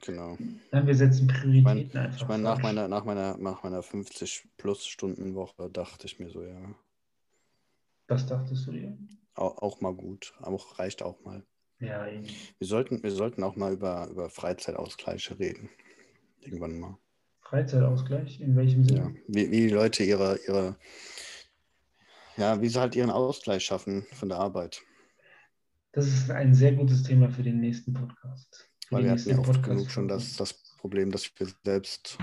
Genau. 0.02 0.38
Dann 0.72 0.88
wir 0.88 0.96
setzen 0.96 1.28
Prioritäten 1.28 1.78
ich 1.78 1.94
mein, 1.94 2.06
einfach. 2.06 2.22
Ich 2.22 2.28
meine, 2.28 2.44
nach 2.44 2.62
meiner, 2.62 2.88
nach, 2.88 3.06
meiner, 3.06 3.38
nach 3.38 3.64
meiner 3.64 3.82
50-plus-Stunden-Woche 3.82 5.70
dachte 5.70 6.08
ich 6.08 6.20
mir 6.20 6.30
so, 6.30 6.44
ja. 6.44 6.76
Was 8.08 8.26
dachtest 8.26 8.68
du 8.68 8.72
dir? 8.72 8.98
Auch, 9.36 9.58
auch 9.62 9.82
mal 9.82 9.94
gut. 9.94 10.34
Auch 10.42 10.80
reicht 10.80 11.02
auch 11.02 11.22
mal. 11.24 11.44
Ja, 11.80 12.06
wir 12.06 12.68
sollten, 12.68 13.04
wir 13.04 13.12
sollten 13.12 13.44
auch 13.44 13.56
mal 13.56 13.74
über, 13.74 14.08
über 14.08 14.30
Freizeitausgleiche 14.30 15.38
reden. 15.40 15.70
Irgendwann 16.42 16.80
mal. 16.80 16.98
Freizeitausgleich? 17.42 18.42
In 18.42 18.56
welchem 18.56 18.84
Sinne? 18.84 19.00
Ja, 19.00 19.12
wie, 19.28 19.52
wie 19.52 19.68
die 19.68 19.70
Leute 19.70 20.04
ihre, 20.04 20.40
ihre, 20.48 20.78
ja, 22.38 22.62
wie 22.62 22.70
sie 22.70 22.80
halt 22.80 22.96
ihren 22.96 23.10
Ausgleich 23.10 23.64
schaffen 23.64 24.06
von 24.14 24.30
der 24.30 24.40
Arbeit. 24.40 24.82
Das 25.92 26.08
ist 26.08 26.32
ein 26.32 26.56
sehr 26.56 26.74
gutes 26.74 27.04
Thema 27.04 27.30
für 27.30 27.44
den 27.44 27.60
nächsten 27.60 27.94
Podcast. 27.94 28.72
Weil 28.94 29.04
wir 29.06 29.12
hatten 29.12 29.30
ja 29.30 29.38
oft 29.38 29.64
genug 29.64 29.90
schon 29.90 30.08
das, 30.08 30.36
das 30.36 30.54
Problem, 30.78 31.12
dass 31.12 31.30
wir 31.38 31.48
selbst, 31.64 32.18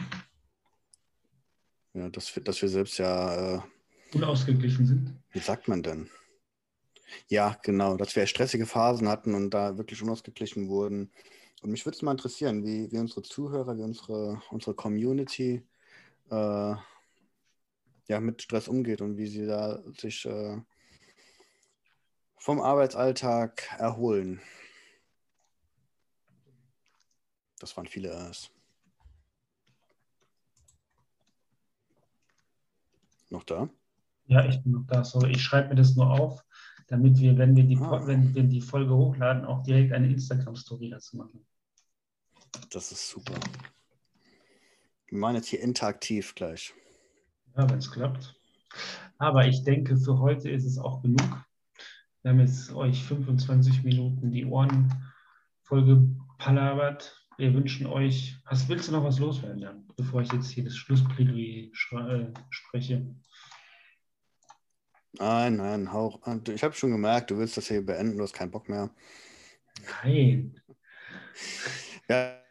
ja, 1.95 2.09
dass 2.09 2.35
wir, 2.35 2.43
dass 2.43 2.61
wir 2.63 2.69
selbst 2.69 2.99
ja 2.99 3.57
äh, 3.57 3.61
unausgeglichen 4.15 4.87
sind. 4.87 5.15
Wie 5.33 5.39
sagt 5.39 5.69
man 5.69 5.83
denn? 5.83 6.09
Ja, 7.29 7.59
genau, 7.63 7.97
dass 7.97 8.15
wir 8.15 8.27
stressige 8.27 8.67
Phasen 8.67 9.09
hatten 9.09 9.35
und 9.35 9.51
da 9.51 9.77
wirklich 9.77 10.03
unausgeglichen 10.03 10.69
wurden. 10.69 11.11
Und 11.63 11.71
mich 11.71 11.85
würde 11.85 11.97
es 11.97 12.03
mal 12.03 12.13
interessieren, 12.13 12.65
wie, 12.65 12.91
wie 12.91 12.99
unsere 12.99 13.23
Zuhörer, 13.23 13.77
wie 13.77 13.83
unsere, 13.83 14.41
unsere 14.51 14.75
Community 14.75 15.63
äh, 16.31 16.75
ja, 18.09 18.21
mit 18.21 18.43
Stress 18.43 18.69
umgeht 18.69 19.01
und 19.01 19.17
wie 19.17 19.27
sie 19.27 19.47
da 19.47 19.83
sich 19.99 20.25
äh, 20.27 20.59
vom 22.37 22.61
Arbeitsalltag 22.61 23.69
erholen. 23.79 24.41
Das 27.61 27.77
waren 27.77 27.87
viele 27.87 28.11
Äs. 28.11 28.51
Noch 33.29 33.45
da? 33.45 33.69
Ja, 34.27 34.45
ich 34.47 34.61
bin 34.63 34.73
noch 34.73 34.87
da. 34.87 35.05
Sorry, 35.05 35.33
ich 35.33 35.43
schreibe 35.43 35.69
mir 35.69 35.75
das 35.77 35.95
nur 35.95 36.11
auf, 36.11 36.45
damit 36.89 37.19
wir, 37.19 37.37
wenn 37.39 37.55
wir 37.55 37.65
die, 37.65 37.77
ah. 37.77 38.07
wenn 38.07 38.35
wir 38.35 38.45
die 38.45 38.63
Folge 38.63 38.95
hochladen, 38.95 39.45
auch 39.45 39.63
direkt 39.63 39.93
eine 39.93 40.09
Instagram-Story 40.09 40.91
dazu 40.91 41.19
machen. 41.19 41.47
Das 42.71 42.91
ist 42.91 43.09
super. 43.09 43.35
Wir 45.07 45.19
machen 45.19 45.37
jetzt 45.37 45.49
hier 45.49 45.61
interaktiv 45.61 46.35
gleich. 46.35 46.73
Ja, 47.57 47.69
wenn 47.69 47.79
es 47.79 47.91
klappt. 47.91 48.35
Aber 49.19 49.47
ich 49.47 49.65
denke, 49.65 49.97
für 49.99 50.19
heute 50.19 50.49
ist 50.51 50.65
es 50.65 50.79
auch 50.79 51.03
genug. 51.03 51.45
Wir 52.23 52.31
haben 52.31 52.41
jetzt 52.41 52.73
euch 52.73 53.05
25 53.05 53.85
Minuten 53.85 54.31
die 54.31 54.47
Ohren 54.47 55.13
vollgepalabert. 55.63 57.20
Wir 57.41 57.55
wünschen 57.55 57.87
euch, 57.87 58.37
hast, 58.45 58.69
willst 58.69 58.89
du 58.89 58.93
noch 58.93 59.03
was 59.03 59.19
loswerden, 59.19 59.61
Jan, 59.61 59.87
bevor 59.97 60.21
ich 60.21 60.31
jetzt 60.31 60.51
hier 60.51 60.63
das 60.63 60.77
Schlussplädoyer 60.77 61.71
äh, 61.71 62.33
spreche? 62.51 63.15
Nein, 65.13 65.57
nein, 65.57 65.91
hauch. 65.91 66.21
Ich 66.49 66.63
habe 66.63 66.75
schon 66.75 66.91
gemerkt, 66.91 67.31
du 67.31 67.39
willst 67.39 67.57
das 67.57 67.69
hier 67.69 67.81
beenden, 67.81 68.19
du 68.19 68.25
hast 68.25 68.35
keinen 68.35 68.51
Bock 68.51 68.69
mehr. 68.69 68.95
Nein. 70.05 70.61
Ja. 72.11 72.43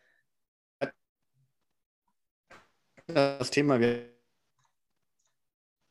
Das 3.06 3.52
Thema, 3.52 3.80
wir 3.80 4.12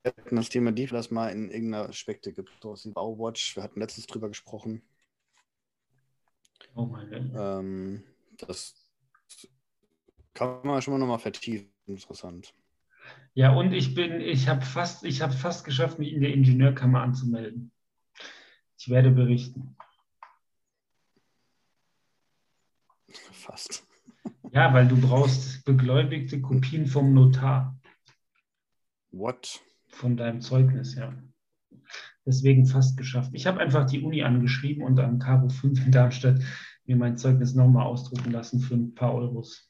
hatten 0.04 0.34
das 0.34 0.48
Thema 0.48 0.72
Deep, 0.72 0.90
das 0.90 1.12
mal 1.12 1.28
in 1.28 1.52
irgendeiner 1.52 1.88
Aspekte 1.88 2.32
gibt. 2.32 2.50
Sowas 2.60 2.84
wie 2.84 2.90
Bauwatch, 2.90 3.54
wir 3.54 3.62
hatten 3.62 3.78
letztens 3.78 4.08
drüber 4.08 4.26
gesprochen. 4.26 4.82
Oh 6.74 6.86
mein 6.86 7.08
Gott. 7.08 7.30
Ähm, 7.36 8.02
das 8.38 8.77
kann 10.38 10.60
man 10.62 10.80
schon 10.80 10.92
mal 10.92 10.98
nochmal 10.98 11.18
vertiefen. 11.18 11.68
Interessant. 11.86 12.54
Ja, 13.34 13.54
und 13.54 13.72
ich 13.72 13.94
bin, 13.94 14.20
ich 14.20 14.48
habe 14.48 14.62
fast, 14.62 15.04
ich 15.04 15.20
habe 15.20 15.32
fast 15.32 15.64
geschafft, 15.64 15.98
mich 15.98 16.12
in 16.12 16.20
der 16.20 16.32
Ingenieurkammer 16.32 17.02
anzumelden. 17.02 17.72
Ich 18.78 18.88
werde 18.88 19.10
berichten. 19.10 19.76
Fast. 23.32 23.84
Ja, 24.52 24.72
weil 24.72 24.86
du 24.86 25.00
brauchst 25.00 25.64
begläubigte 25.64 26.40
Kopien 26.40 26.86
vom 26.86 27.14
Notar. 27.14 27.76
What? 29.10 29.60
Von 29.88 30.16
deinem 30.16 30.40
Zeugnis, 30.40 30.94
ja. 30.94 31.12
Deswegen 32.24 32.66
fast 32.66 32.96
geschafft. 32.96 33.30
Ich 33.32 33.46
habe 33.46 33.58
einfach 33.58 33.86
die 33.86 34.02
Uni 34.02 34.22
angeschrieben 34.22 34.84
und 34.84 35.00
am 35.00 35.18
Caro 35.18 35.48
5 35.48 35.86
in 35.86 35.92
Darmstadt 35.92 36.40
mir 36.84 36.96
mein 36.96 37.16
Zeugnis 37.16 37.54
nochmal 37.54 37.86
ausdrucken 37.86 38.30
lassen 38.30 38.60
für 38.60 38.74
ein 38.74 38.94
paar 38.94 39.14
Euros. 39.14 39.67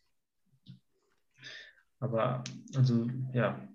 Aber 2.00 2.44
also 2.74 3.08
ja, 3.32 3.68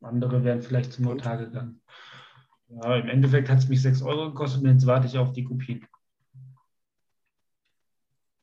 andere 0.00 0.44
wären 0.44 0.62
vielleicht 0.62 0.92
zum 0.92 1.06
Notar 1.06 1.38
gegangen. 1.38 1.80
Ja, 2.68 2.96
im 2.96 3.08
Endeffekt 3.08 3.48
hat 3.48 3.58
es 3.58 3.68
mich 3.68 3.80
6 3.80 4.02
Euro 4.02 4.28
gekostet 4.28 4.62
und 4.62 4.68
jetzt 4.68 4.86
warte 4.86 5.06
ich 5.06 5.16
auf 5.16 5.32
die 5.32 5.44
Kopien. 5.44 5.86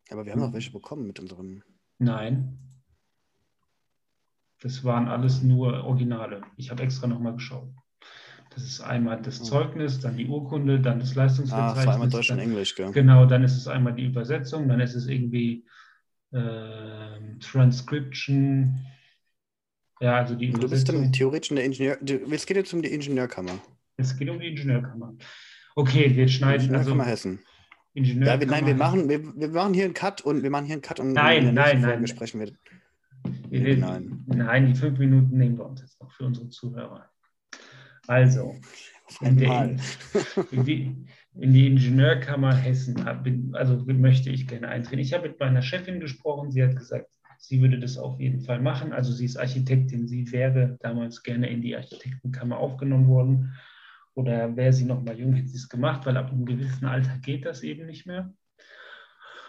Aber 0.10 0.26
wir 0.26 0.32
haben 0.32 0.40
noch 0.40 0.54
welche 0.54 0.72
bekommen 0.72 1.08
mit 1.08 1.20
unseren. 1.20 1.64
Nein. 2.00 2.60
Das 4.62 4.84
waren 4.84 5.08
alles 5.08 5.44
nur 5.44 5.84
Originale. 5.84 6.42
Ich 6.58 6.72
habe 6.72 6.84
extra 6.84 7.08
nochmal 7.08 7.34
geschaut. 7.34 7.70
Das 8.56 8.64
ist 8.64 8.82
einmal 8.82 9.22
das 9.22 9.42
oh. 9.42 9.44
Zeugnis, 9.44 10.00
dann 10.00 10.18
die 10.18 10.28
Urkunde, 10.28 10.80
dann 10.80 11.00
das 11.00 11.14
Leistungsverzeichnis. 11.14 11.72
Ah, 11.72 11.76
das 11.76 11.86
war 11.88 11.94
einmal 11.94 12.10
Deutsch 12.10 12.32
und 12.32 12.40
Englisch, 12.40 12.76
gell? 12.76 12.92
Genau, 12.92 13.26
dann 13.26 13.44
ist 13.44 13.58
es 13.58 13.68
einmal 13.68 13.94
die 13.94 14.06
Übersetzung, 14.06 14.70
dann 14.70 14.80
ist 14.80 14.96
es 14.96 15.08
irgendwie 15.08 15.66
äh, 16.32 17.38
Transcription, 17.40 18.86
ja, 20.00 20.18
also 20.18 20.36
die 20.36 20.52
Du 20.52 20.70
bist 20.70 20.90
dann 20.90 21.12
theoretisch 21.12 21.52
in 21.52 21.56
der 21.56 21.66
Ingenieur... 21.66 21.98
Es 22.32 22.46
geht 22.46 22.58
jetzt 22.58 22.74
um 22.74 22.82
die 22.82 22.94
Ingenieurkammer. 22.94 23.60
Es 23.98 24.18
geht 24.18 24.30
um 24.30 24.40
die 24.40 24.48
Ingenieurkammer. 24.48 25.16
Okay, 25.76 26.16
wir 26.16 26.28
schneiden. 26.28 26.66
Ingenieurkammer 26.66 27.04
also, 27.04 27.12
Hessen. 27.12 27.40
Ingenieurkammer 27.94 28.34
ja, 28.34 28.40
wir, 28.40 28.48
nein, 28.48 28.66
wir 28.66 28.76
machen, 28.76 29.10
wir, 29.10 29.36
wir 29.36 29.50
machen 29.50 29.74
hier 29.74 29.86
einen 29.86 29.94
Cut 29.94 30.22
und 30.22 30.44
wir 30.44 30.50
machen 30.50 30.66
hier 30.66 30.76
einen 30.76 30.82
Cut 30.82 31.00
und 31.00 31.14
nein, 31.14 31.54
nein, 31.54 31.82
nein. 31.82 32.08
sprechen 32.08 32.42
wir. 32.42 32.52
wir 33.50 33.78
nein. 33.78 34.24
nein, 34.28 34.68
die 34.68 34.76
fünf 34.76 35.00
Minuten 35.00 35.38
nehmen 35.38 35.58
wir 35.58 35.66
uns 35.66 35.82
jetzt 35.82 36.02
noch 36.02 36.12
für 36.12 36.26
unsere 36.26 36.50
Zuhörer. 36.50 37.10
Also, 38.08 38.56
in, 39.22 39.38
der, 39.38 39.76
in, 40.52 40.66
die, 40.66 41.06
in 41.40 41.54
die 41.54 41.68
Ingenieurkammer 41.68 42.54
Hessen 42.56 42.98
also 43.54 43.84
möchte 43.86 44.30
ich 44.30 44.48
gerne 44.48 44.68
eintreten. 44.68 45.00
Ich 45.00 45.14
habe 45.14 45.30
mit 45.30 45.40
meiner 45.40 45.62
Chefin 45.62 46.00
gesprochen, 46.00 46.52
sie 46.52 46.64
hat 46.64 46.76
gesagt, 46.76 47.10
Sie 47.38 47.62
würde 47.62 47.80
das 47.80 47.98
auf 47.98 48.20
jeden 48.20 48.42
Fall 48.42 48.62
machen. 48.62 48.94
Also 48.94 49.12
sie 49.12 49.26
ist 49.26 49.38
Architektin. 49.38 50.08
Sie 50.08 50.32
wäre 50.32 50.78
damals 50.82 51.24
gerne 51.24 51.50
in 51.50 51.62
die 51.62 51.76
Architektenkammer 51.76 52.58
aufgenommen 52.58 53.08
worden. 53.08 53.54
Oder 54.14 54.56
wäre 54.56 54.74
sie 54.74 54.86
noch 54.86 55.04
mal 55.04 55.20
jung, 55.20 55.34
hätte 55.34 55.50
sie 55.50 55.58
es 55.58 55.70
gemacht, 55.70 56.06
weil 56.06 56.18
ab 56.18 56.32
einem 56.32 56.46
gewissen 56.46 56.86
Alter 56.86 57.18
geht 57.20 57.46
das 57.46 57.64
eben 57.64 57.86
nicht 57.86 58.06
mehr. 58.06 58.34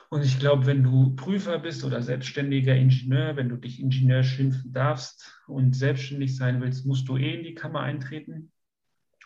Und 0.09 0.25
ich 0.25 0.39
glaube, 0.39 0.67
wenn 0.67 0.83
du 0.83 1.17
Prüfer 1.17 1.59
bist 1.59 1.85
oder 1.85 2.03
selbstständiger 2.03 2.77
Ingenieur, 2.77 3.37
wenn 3.37 3.49
du 3.49 3.57
dich 3.57 3.81
Ingenieur 3.81 4.23
schimpfen 4.23 4.73
darfst 4.73 5.41
und 5.47 5.75
selbstständig 5.75 6.37
sein 6.37 6.61
willst, 6.61 6.87
musst 6.87 7.09
du 7.09 7.17
eh 7.17 7.35
in 7.35 7.43
die 7.43 7.55
Kammer 7.55 7.81
eintreten. 7.81 8.53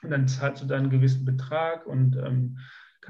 Und 0.03 0.11
dann 0.11 0.29
zahlst 0.29 0.63
du 0.63 0.67
da 0.67 0.77
einen 0.77 0.91
gewissen 0.91 1.25
Betrag 1.27 1.87
und 1.87 2.17
ähm, 2.17 2.59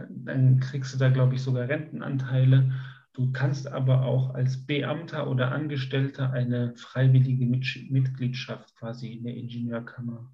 dann 0.08 0.58
kriegst 0.60 0.94
du 0.94 0.98
da, 0.98 1.10
glaube 1.10 1.34
ich, 1.34 1.42
sogar 1.42 1.68
Rentenanteile. 1.68 2.72
Du 3.12 3.32
kannst 3.32 3.66
aber 3.66 4.04
auch 4.04 4.34
als 4.34 4.66
Beamter 4.66 5.28
oder 5.28 5.52
Angestellter 5.52 6.32
eine 6.32 6.74
freiwillige 6.76 7.44
Mitgliedschaft 7.44 8.76
quasi 8.76 9.12
in 9.12 9.24
der 9.24 9.36
Ingenieurkammer 9.36 10.30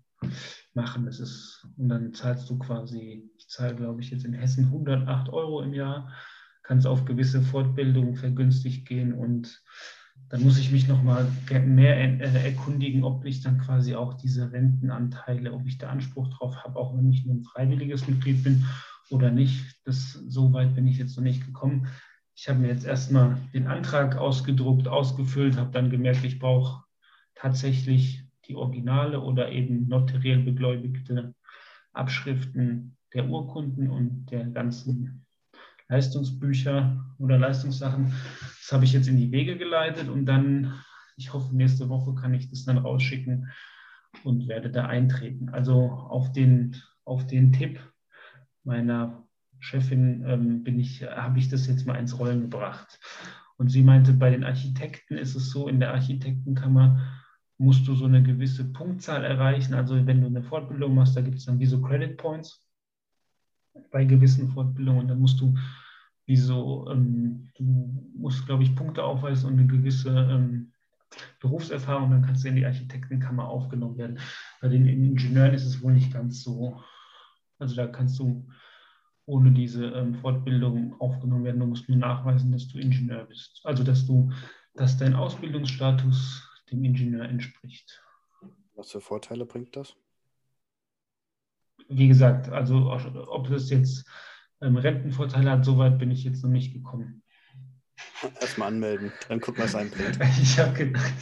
machen. 0.75 1.07
Das 1.07 1.19
ist, 1.19 1.67
und 1.77 1.89
dann 1.89 2.13
zahlst 2.13 2.49
du 2.51 2.59
quasi, 2.59 3.31
ich 3.39 3.49
zahle 3.49 3.77
glaube 3.77 4.03
ich 4.03 4.11
jetzt 4.11 4.25
in 4.25 4.35
Hessen 4.35 4.67
108 4.67 5.31
Euro 5.31 5.63
im 5.63 5.73
Jahr, 5.73 6.13
kannst 6.63 6.87
auf 6.87 7.05
gewisse 7.05 7.41
Fortbildungen 7.41 8.17
vergünstigt 8.17 8.87
gehen 8.87 9.15
und 9.15 9.63
dann 10.29 10.43
muss 10.43 10.59
ich 10.59 10.73
mich 10.73 10.89
nochmal 10.89 11.27
mehr 11.51 11.97
äh, 11.97 12.45
erkundigen, 12.45 13.05
ob 13.05 13.25
ich 13.25 13.43
dann 13.43 13.59
quasi 13.59 13.95
auch 13.95 14.15
diese 14.15 14.51
Rentenanteile, 14.51 15.53
ob 15.53 15.67
ich 15.67 15.79
da 15.79 15.89
Anspruch 15.89 16.29
drauf 16.29 16.57
habe, 16.65 16.77
auch 16.77 16.97
wenn 16.97 17.11
ich 17.13 17.25
nur 17.25 17.37
ein 17.37 17.45
freiwilliges 17.45 18.09
Mitglied 18.09 18.43
bin 18.43 18.65
oder 19.11 19.31
nicht. 19.31 19.77
Das 19.85 20.13
so 20.13 20.53
weit 20.53 20.75
bin 20.75 20.89
ich 20.89 20.99
jetzt 20.99 21.17
noch 21.17 21.23
nicht 21.23 21.47
gekommen. 21.47 21.87
Ich 22.39 22.49
habe 22.51 22.59
mir 22.59 22.69
jetzt 22.69 22.85
erstmal 22.85 23.39
den 23.55 23.67
Antrag 23.67 24.17
ausgedruckt, 24.17 24.89
ausgefüllt, 24.89 25.57
habe 25.57 25.71
dann 25.73 25.89
gemerkt, 25.89 26.23
ich 26.23 26.39
brauche 26.39 26.85
tatsächlich 27.35 28.25
die 28.47 28.55
Originale 28.55 29.23
oder 29.23 29.51
eben 29.51 29.89
notariell 29.89 30.43
begläubigte 30.43 31.35
Abschriften 31.95 32.97
der 33.15 33.27
Urkunden 33.27 33.89
und 33.89 34.27
der 34.27 34.45
ganzen 34.45 35.25
Leistungsbücher 35.89 37.15
oder 37.19 37.39
Leistungssachen. 37.39 38.13
Das 38.61 38.71
habe 38.71 38.85
ich 38.85 38.93
jetzt 38.93 39.09
in 39.09 39.17
die 39.17 39.33
Wege 39.33 39.57
geleitet 39.57 40.11
und 40.11 40.27
dann, 40.27 40.75
ich 41.17 41.33
hoffe, 41.33 41.57
nächste 41.57 41.89
Woche 41.89 42.15
kann 42.15 42.35
ich 42.35 42.51
das 42.51 42.67
dann 42.67 42.77
rausschicken 42.79 43.51
und 44.25 44.47
werde 44.47 44.71
da 44.71 44.87
eintreten. 44.87 45.49
Also 45.49 45.91
auf 45.91 46.33
den, 46.33 46.77
auf 47.05 47.27
den 47.27 47.53
Tipp 47.53 47.81
meiner 48.63 49.26
Chefin 49.59 50.25
ähm, 50.27 50.65
bin 50.65 50.79
ich, 50.79 51.03
habe 51.03 51.39
ich 51.39 51.49
das 51.49 51.67
jetzt 51.67 51.87
mal 51.87 51.97
ins 51.97 52.19
Rollen 52.19 52.43
gebracht. 52.43 52.99
Und 53.57 53.69
sie 53.71 53.83
meinte, 53.83 54.13
bei 54.13 54.31
den 54.31 54.45
Architekten 54.45 55.17
ist 55.17 55.35
es 55.35 55.51
so, 55.51 55.69
in 55.69 55.81
der 55.81 55.93
Architektenkammer 55.93 57.01
musst 57.59 57.89
du 57.89 57.95
so 57.95 58.05
eine 58.05 58.23
gewisse 58.23 58.71
Punktzahl 58.73 59.25
erreichen. 59.25 59.75
Also 59.75 60.07
wenn 60.07 60.21
du 60.21 60.27
eine 60.27 60.43
Fortbildung 60.43 60.95
machst, 60.95 61.17
da 61.17 61.23
gibt 61.23 61.39
es 61.39 61.47
dann 61.47 61.59
wie 61.59 61.67
so 61.67 61.81
Credit 61.81 62.17
Points 62.19 62.67
bei 63.91 64.05
gewissen 64.05 64.49
Fortbildungen. 64.49 65.09
Dann 65.09 65.21
musst 65.21 65.41
du 65.41 65.55
wieso 66.27 66.91
ähm, 66.91 67.49
du 67.55 67.63
musst, 68.17 68.47
glaube 68.47 68.65
ich, 68.65 68.75
Punkte 68.75 69.05
aufweisen 69.05 69.47
und 69.49 69.59
eine 69.59 69.67
gewisse 69.67 70.11
ähm, 70.11 70.73
Berufserfahrung, 71.41 72.11
dann 72.11 72.23
kannst 72.23 72.45
du 72.45 72.49
in 72.49 72.57
die 72.57 72.67
Architektenkammer 72.67 73.49
aufgenommen 73.49 73.97
werden. 73.97 74.19
Bei 74.61 74.69
den 74.69 74.87
Ingenieuren 74.87 75.55
ist 75.55 75.65
es 75.65 75.81
wohl 75.83 75.93
nicht 75.93 76.13
ganz 76.13 76.43
so. 76.43 76.83
Also 77.59 77.77
da 77.77 77.87
kannst 77.87 78.19
du 78.19 78.47
ohne 79.27 79.51
diese 79.51 79.87
ähm, 79.87 80.15
Fortbildung 80.15 80.99
aufgenommen 81.01 81.45
werden. 81.45 81.61
Du 81.61 81.67
musst 81.67 81.89
nur 81.89 81.99
nachweisen, 81.99 82.53
dass 82.53 82.69
du 82.69 82.79
Ingenieur 82.79 83.25
bist. 83.25 83.61
Also 83.65 83.83
dass 83.83 84.07
du, 84.07 84.31
dass 84.75 84.97
dein 84.97 85.15
Ausbildungsstatus 85.15 86.49
dem 86.71 86.85
Ingenieur 86.85 87.25
entspricht. 87.25 88.03
Was 88.75 88.93
für 88.93 89.01
Vorteile 89.01 89.47
bringt 89.47 89.77
das? 89.77 89.95
Wie 91.89 92.09
gesagt, 92.09 92.49
also 92.49 92.91
ob 92.91 93.49
das 93.49 93.71
jetzt 93.71 94.09
ähm, 94.61 94.77
Rentenvorteile 94.77 95.51
hat, 95.51 95.65
soweit 95.65 95.99
bin 95.99 96.11
ich 96.11 96.25
jetzt 96.25 96.43
noch 96.43 96.51
nicht 96.51 96.73
gekommen. 96.73 97.23
Erstmal 98.41 98.69
anmelden, 98.69 99.13
dann 99.29 99.41
gucken, 99.41 99.63
was 99.65 99.75
einbringt. 99.75 100.19
Ich 100.43 100.59
habe 100.59 100.73
gedacht, 100.73 101.15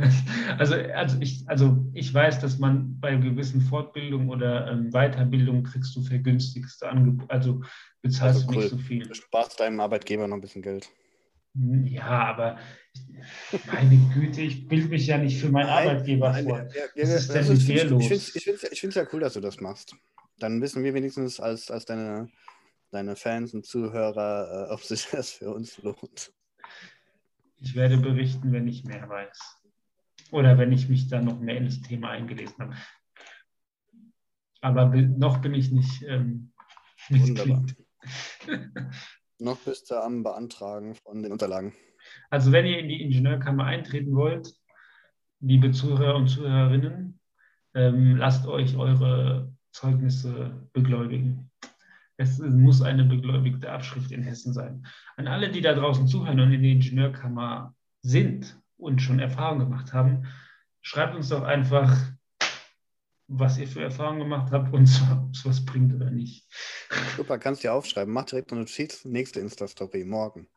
also, 0.58 0.74
also, 0.74 1.18
ich, 1.20 1.42
also 1.46 1.84
ich 1.92 2.12
weiß, 2.12 2.40
dass 2.40 2.58
man 2.58 2.98
bei 3.00 3.16
gewissen 3.16 3.60
Fortbildungen 3.60 4.28
oder 4.28 4.70
ähm, 4.70 4.90
Weiterbildungen 4.90 5.64
kriegst 5.64 5.94
du 5.96 6.02
vergünstigste 6.02 6.88
Angebote, 6.88 7.30
also 7.30 7.62
bezahlst 8.02 8.40
also 8.40 8.48
cool. 8.48 8.54
du 8.54 8.60
nicht 8.60 8.70
so 8.70 8.78
viel. 8.78 9.02
Du 9.06 9.14
sparst 9.14 9.60
deinem 9.60 9.80
Arbeitgeber 9.80 10.26
noch 10.28 10.36
ein 10.36 10.40
bisschen 10.40 10.62
Geld. 10.62 10.88
Hm, 11.54 11.86
ja, 11.86 12.06
aber 12.06 12.58
meine 13.72 13.96
Güte, 14.14 14.42
ich 14.42 14.68
bilde 14.68 14.88
mich 14.88 15.06
ja 15.06 15.18
nicht 15.18 15.40
für 15.40 15.48
meinen 15.48 15.66
nein, 15.66 15.88
Arbeitgeber 15.88 16.30
nein, 16.30 16.44
vor. 16.44 16.58
Ja, 16.58 16.84
ja, 16.94 17.02
ist 17.02 17.30
also, 17.30 17.54
dir 17.54 17.84
los? 17.84 18.10
Ich 18.10 18.44
finde 18.44 18.88
es 18.88 18.94
ja 18.94 19.06
cool, 19.12 19.20
dass 19.20 19.34
du 19.34 19.40
das 19.40 19.60
machst. 19.60 19.94
Dann 20.38 20.62
wissen 20.62 20.82
wir 20.84 20.94
wenigstens 20.94 21.40
als, 21.40 21.70
als 21.70 21.84
deine, 21.84 22.30
deine 22.90 23.16
Fans 23.16 23.52
und 23.52 23.66
Zuhörer, 23.66 24.68
äh, 24.68 24.72
ob 24.72 24.82
sich 24.82 25.08
das 25.10 25.32
für 25.32 25.50
uns 25.50 25.78
lohnt. 25.78 26.32
Ich 27.58 27.74
werde 27.74 27.98
berichten, 27.98 28.52
wenn 28.52 28.66
ich 28.66 28.84
mehr 28.84 29.06
weiß. 29.08 29.59
Oder 30.30 30.58
wenn 30.58 30.72
ich 30.72 30.88
mich 30.88 31.08
da 31.08 31.20
noch 31.20 31.40
mehr 31.40 31.56
in 31.56 31.64
das 31.64 31.80
Thema 31.80 32.10
eingelesen 32.10 32.56
habe. 32.58 32.76
Aber 34.60 34.86
noch 34.94 35.38
bin 35.38 35.54
ich 35.54 35.70
nicht 35.70 36.02
ähm, 36.02 36.52
Wunderbar. 37.08 37.64
noch 39.38 39.58
bist 39.58 39.90
du 39.90 40.02
am 40.02 40.22
Beantragen 40.22 40.94
von 40.94 41.22
den 41.22 41.32
Unterlagen. 41.32 41.74
Also 42.28 42.52
wenn 42.52 42.66
ihr 42.66 42.78
in 42.78 42.88
die 42.88 43.02
Ingenieurkammer 43.02 43.64
eintreten 43.64 44.14
wollt, 44.14 44.54
liebe 45.40 45.72
Zuhörer 45.72 46.16
und 46.16 46.28
Zuhörerinnen, 46.28 47.18
ähm, 47.74 48.16
lasst 48.16 48.46
euch 48.46 48.76
eure 48.76 49.52
Zeugnisse 49.72 50.68
begläubigen. 50.72 51.50
Es 52.16 52.38
muss 52.38 52.82
eine 52.82 53.04
begläubigte 53.04 53.70
Abschrift 53.72 54.12
in 54.12 54.22
Hessen 54.22 54.52
sein. 54.52 54.86
An 55.16 55.26
alle, 55.26 55.50
die 55.50 55.62
da 55.62 55.74
draußen 55.74 56.06
zuhören 56.06 56.40
und 56.40 56.52
in 56.52 56.62
der 56.62 56.72
Ingenieurkammer 56.72 57.74
sind 58.02 58.60
und 58.80 59.00
schon 59.00 59.18
Erfahrungen 59.18 59.60
gemacht 59.60 59.92
haben, 59.92 60.26
schreibt 60.80 61.14
uns 61.14 61.28
doch 61.28 61.42
einfach, 61.42 61.96
was 63.28 63.58
ihr 63.58 63.68
für 63.68 63.82
Erfahrungen 63.82 64.20
gemacht 64.20 64.50
habt 64.52 64.72
und 64.72 64.88
ob 65.12 65.32
es 65.32 65.44
was 65.44 65.64
bringt 65.64 65.94
oder 65.94 66.10
nicht. 66.10 66.46
Super, 67.16 67.38
kannst 67.38 67.62
du 67.62 67.68
dir 67.68 67.74
aufschreiben. 67.74 68.12
Mach 68.12 68.24
direkt 68.24 68.50
eine 68.50 68.62
Notiz, 68.62 69.04
nächste 69.04 69.40
Insta-Story, 69.40 70.04
morgen. 70.04 70.48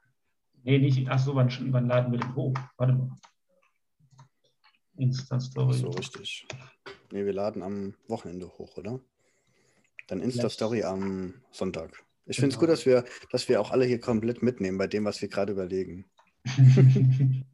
Nee, 0.63 0.79
nicht. 0.79 1.07
Achso, 1.09 1.35
wann, 1.35 1.49
wann 1.71 1.87
laden 1.87 2.11
wir 2.11 2.19
den 2.19 2.35
hoch? 2.35 2.53
Warte 2.77 2.93
mal. 2.93 3.17
Insta-Story. 4.97 5.73
So, 5.73 5.89
richtig. 5.89 6.47
Nee, 7.11 7.25
wir 7.25 7.33
laden 7.33 7.61
am 7.61 7.95
Wochenende 8.07 8.47
hoch, 8.47 8.77
oder? 8.77 8.99
Dann 10.07 10.21
Insta-Story 10.21 10.83
am 10.83 11.35
Sonntag. 11.51 12.03
Ich 12.25 12.37
finde 12.37 12.53
es 12.53 12.59
gut, 12.59 12.67
genau. 12.67 12.73
dass 12.73 12.85
wir, 12.85 13.03
dass 13.31 13.49
wir 13.49 13.59
auch 13.59 13.71
alle 13.71 13.85
hier 13.85 13.99
komplett 13.99 14.41
mitnehmen 14.41 14.77
bei 14.77 14.87
dem, 14.87 15.05
was 15.05 15.21
wir 15.21 15.29
gerade 15.29 15.51
überlegen. 15.51 16.05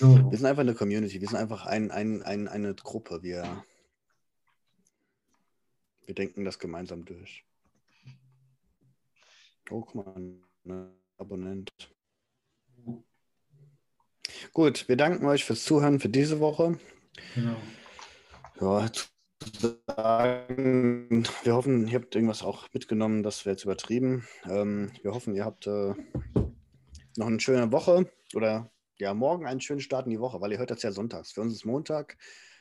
so. 0.00 0.30
Wir 0.30 0.38
sind 0.38 0.46
einfach 0.46 0.62
eine 0.62 0.74
Community, 0.74 1.20
wir 1.20 1.28
sind 1.28 1.36
einfach 1.36 1.66
ein, 1.66 1.90
ein, 1.90 2.22
ein, 2.22 2.48
eine 2.48 2.74
Gruppe. 2.74 3.22
Wir, 3.22 3.64
wir 6.06 6.14
denken 6.14 6.46
das 6.46 6.58
gemeinsam 6.58 7.04
durch. 7.04 7.44
Oh, 9.70 9.82
guck 9.82 9.94
mal, 9.94 10.14
ein 10.16 10.90
Abonnent. 11.18 11.70
Gut, 14.54 14.88
wir 14.88 14.96
danken 14.96 15.26
euch 15.26 15.44
fürs 15.44 15.64
Zuhören 15.64 16.00
für 16.00 16.08
diese 16.08 16.40
Woche. 16.40 16.78
Genau. 17.34 17.56
Ja, 18.58 18.90
sagen, 19.96 21.24
wir 21.42 21.54
hoffen, 21.54 21.86
ihr 21.88 21.98
habt 21.98 22.14
irgendwas 22.14 22.42
auch 22.42 22.68
mitgenommen, 22.72 23.22
das 23.22 23.44
wäre 23.44 23.54
jetzt 23.54 23.64
übertrieben. 23.64 24.26
Ähm, 24.44 24.92
wir 25.02 25.12
hoffen, 25.12 25.34
ihr 25.34 25.44
habt 25.44 25.66
äh, 25.66 25.94
noch 27.16 27.26
eine 27.26 27.40
schöne 27.40 27.70
Woche 27.70 28.10
oder 28.34 28.70
ja, 29.00 29.14
morgen 29.14 29.46
einen 29.46 29.60
schönen 29.60 29.80
Start 29.80 30.06
in 30.06 30.10
die 30.10 30.20
Woche, 30.20 30.40
weil 30.40 30.52
ihr 30.52 30.58
hört 30.58 30.70
das 30.70 30.82
ja 30.82 30.92
sonntags. 30.92 31.32
Für 31.32 31.40
uns 31.40 31.54
ist 31.54 31.64
Montag, 31.64 32.16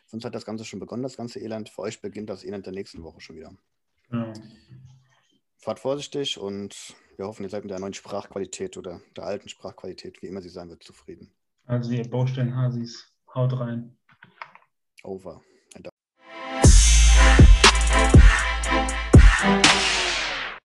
für 0.06 0.16
uns 0.16 0.26
hat 0.26 0.34
das 0.34 0.46
Ganze 0.46 0.66
schon 0.66 0.80
begonnen, 0.80 1.04
das 1.04 1.18
ganze 1.18 1.40
Elend. 1.40 1.70
Für 1.70 1.84
euch 1.84 2.02
beginnt 2.02 2.30
das 2.30 2.44
Elend 2.44 2.66
der 2.66 2.74
nächsten 2.74 3.04
Woche 3.04 3.22
schon 3.22 3.36
wieder. 3.36 3.54
Ja. 4.12 4.34
Fahrt 5.58 5.80
vorsichtig 5.80 6.40
und 6.40 6.96
wir 7.18 7.28
hoffen, 7.28 7.44
ihr 7.44 7.50
seid 7.50 7.64
mit 7.64 7.72
der 7.72 7.80
neuen 7.80 7.94
Sprachqualität 7.94 8.78
oder 8.78 9.02
der 9.16 9.26
alten 9.26 9.50
Sprachqualität, 9.50 10.22
wie 10.22 10.28
immer 10.28 10.42
sie 10.42 10.50
sein 10.50 10.70
wird, 10.70 10.84
zufrieden. 10.84 11.32
Also 11.66 11.92
ihr 11.92 12.10
Bausteinhasis, 12.10 13.14
haut 13.36 13.60
rein. 13.60 13.98
Over. 15.04 15.42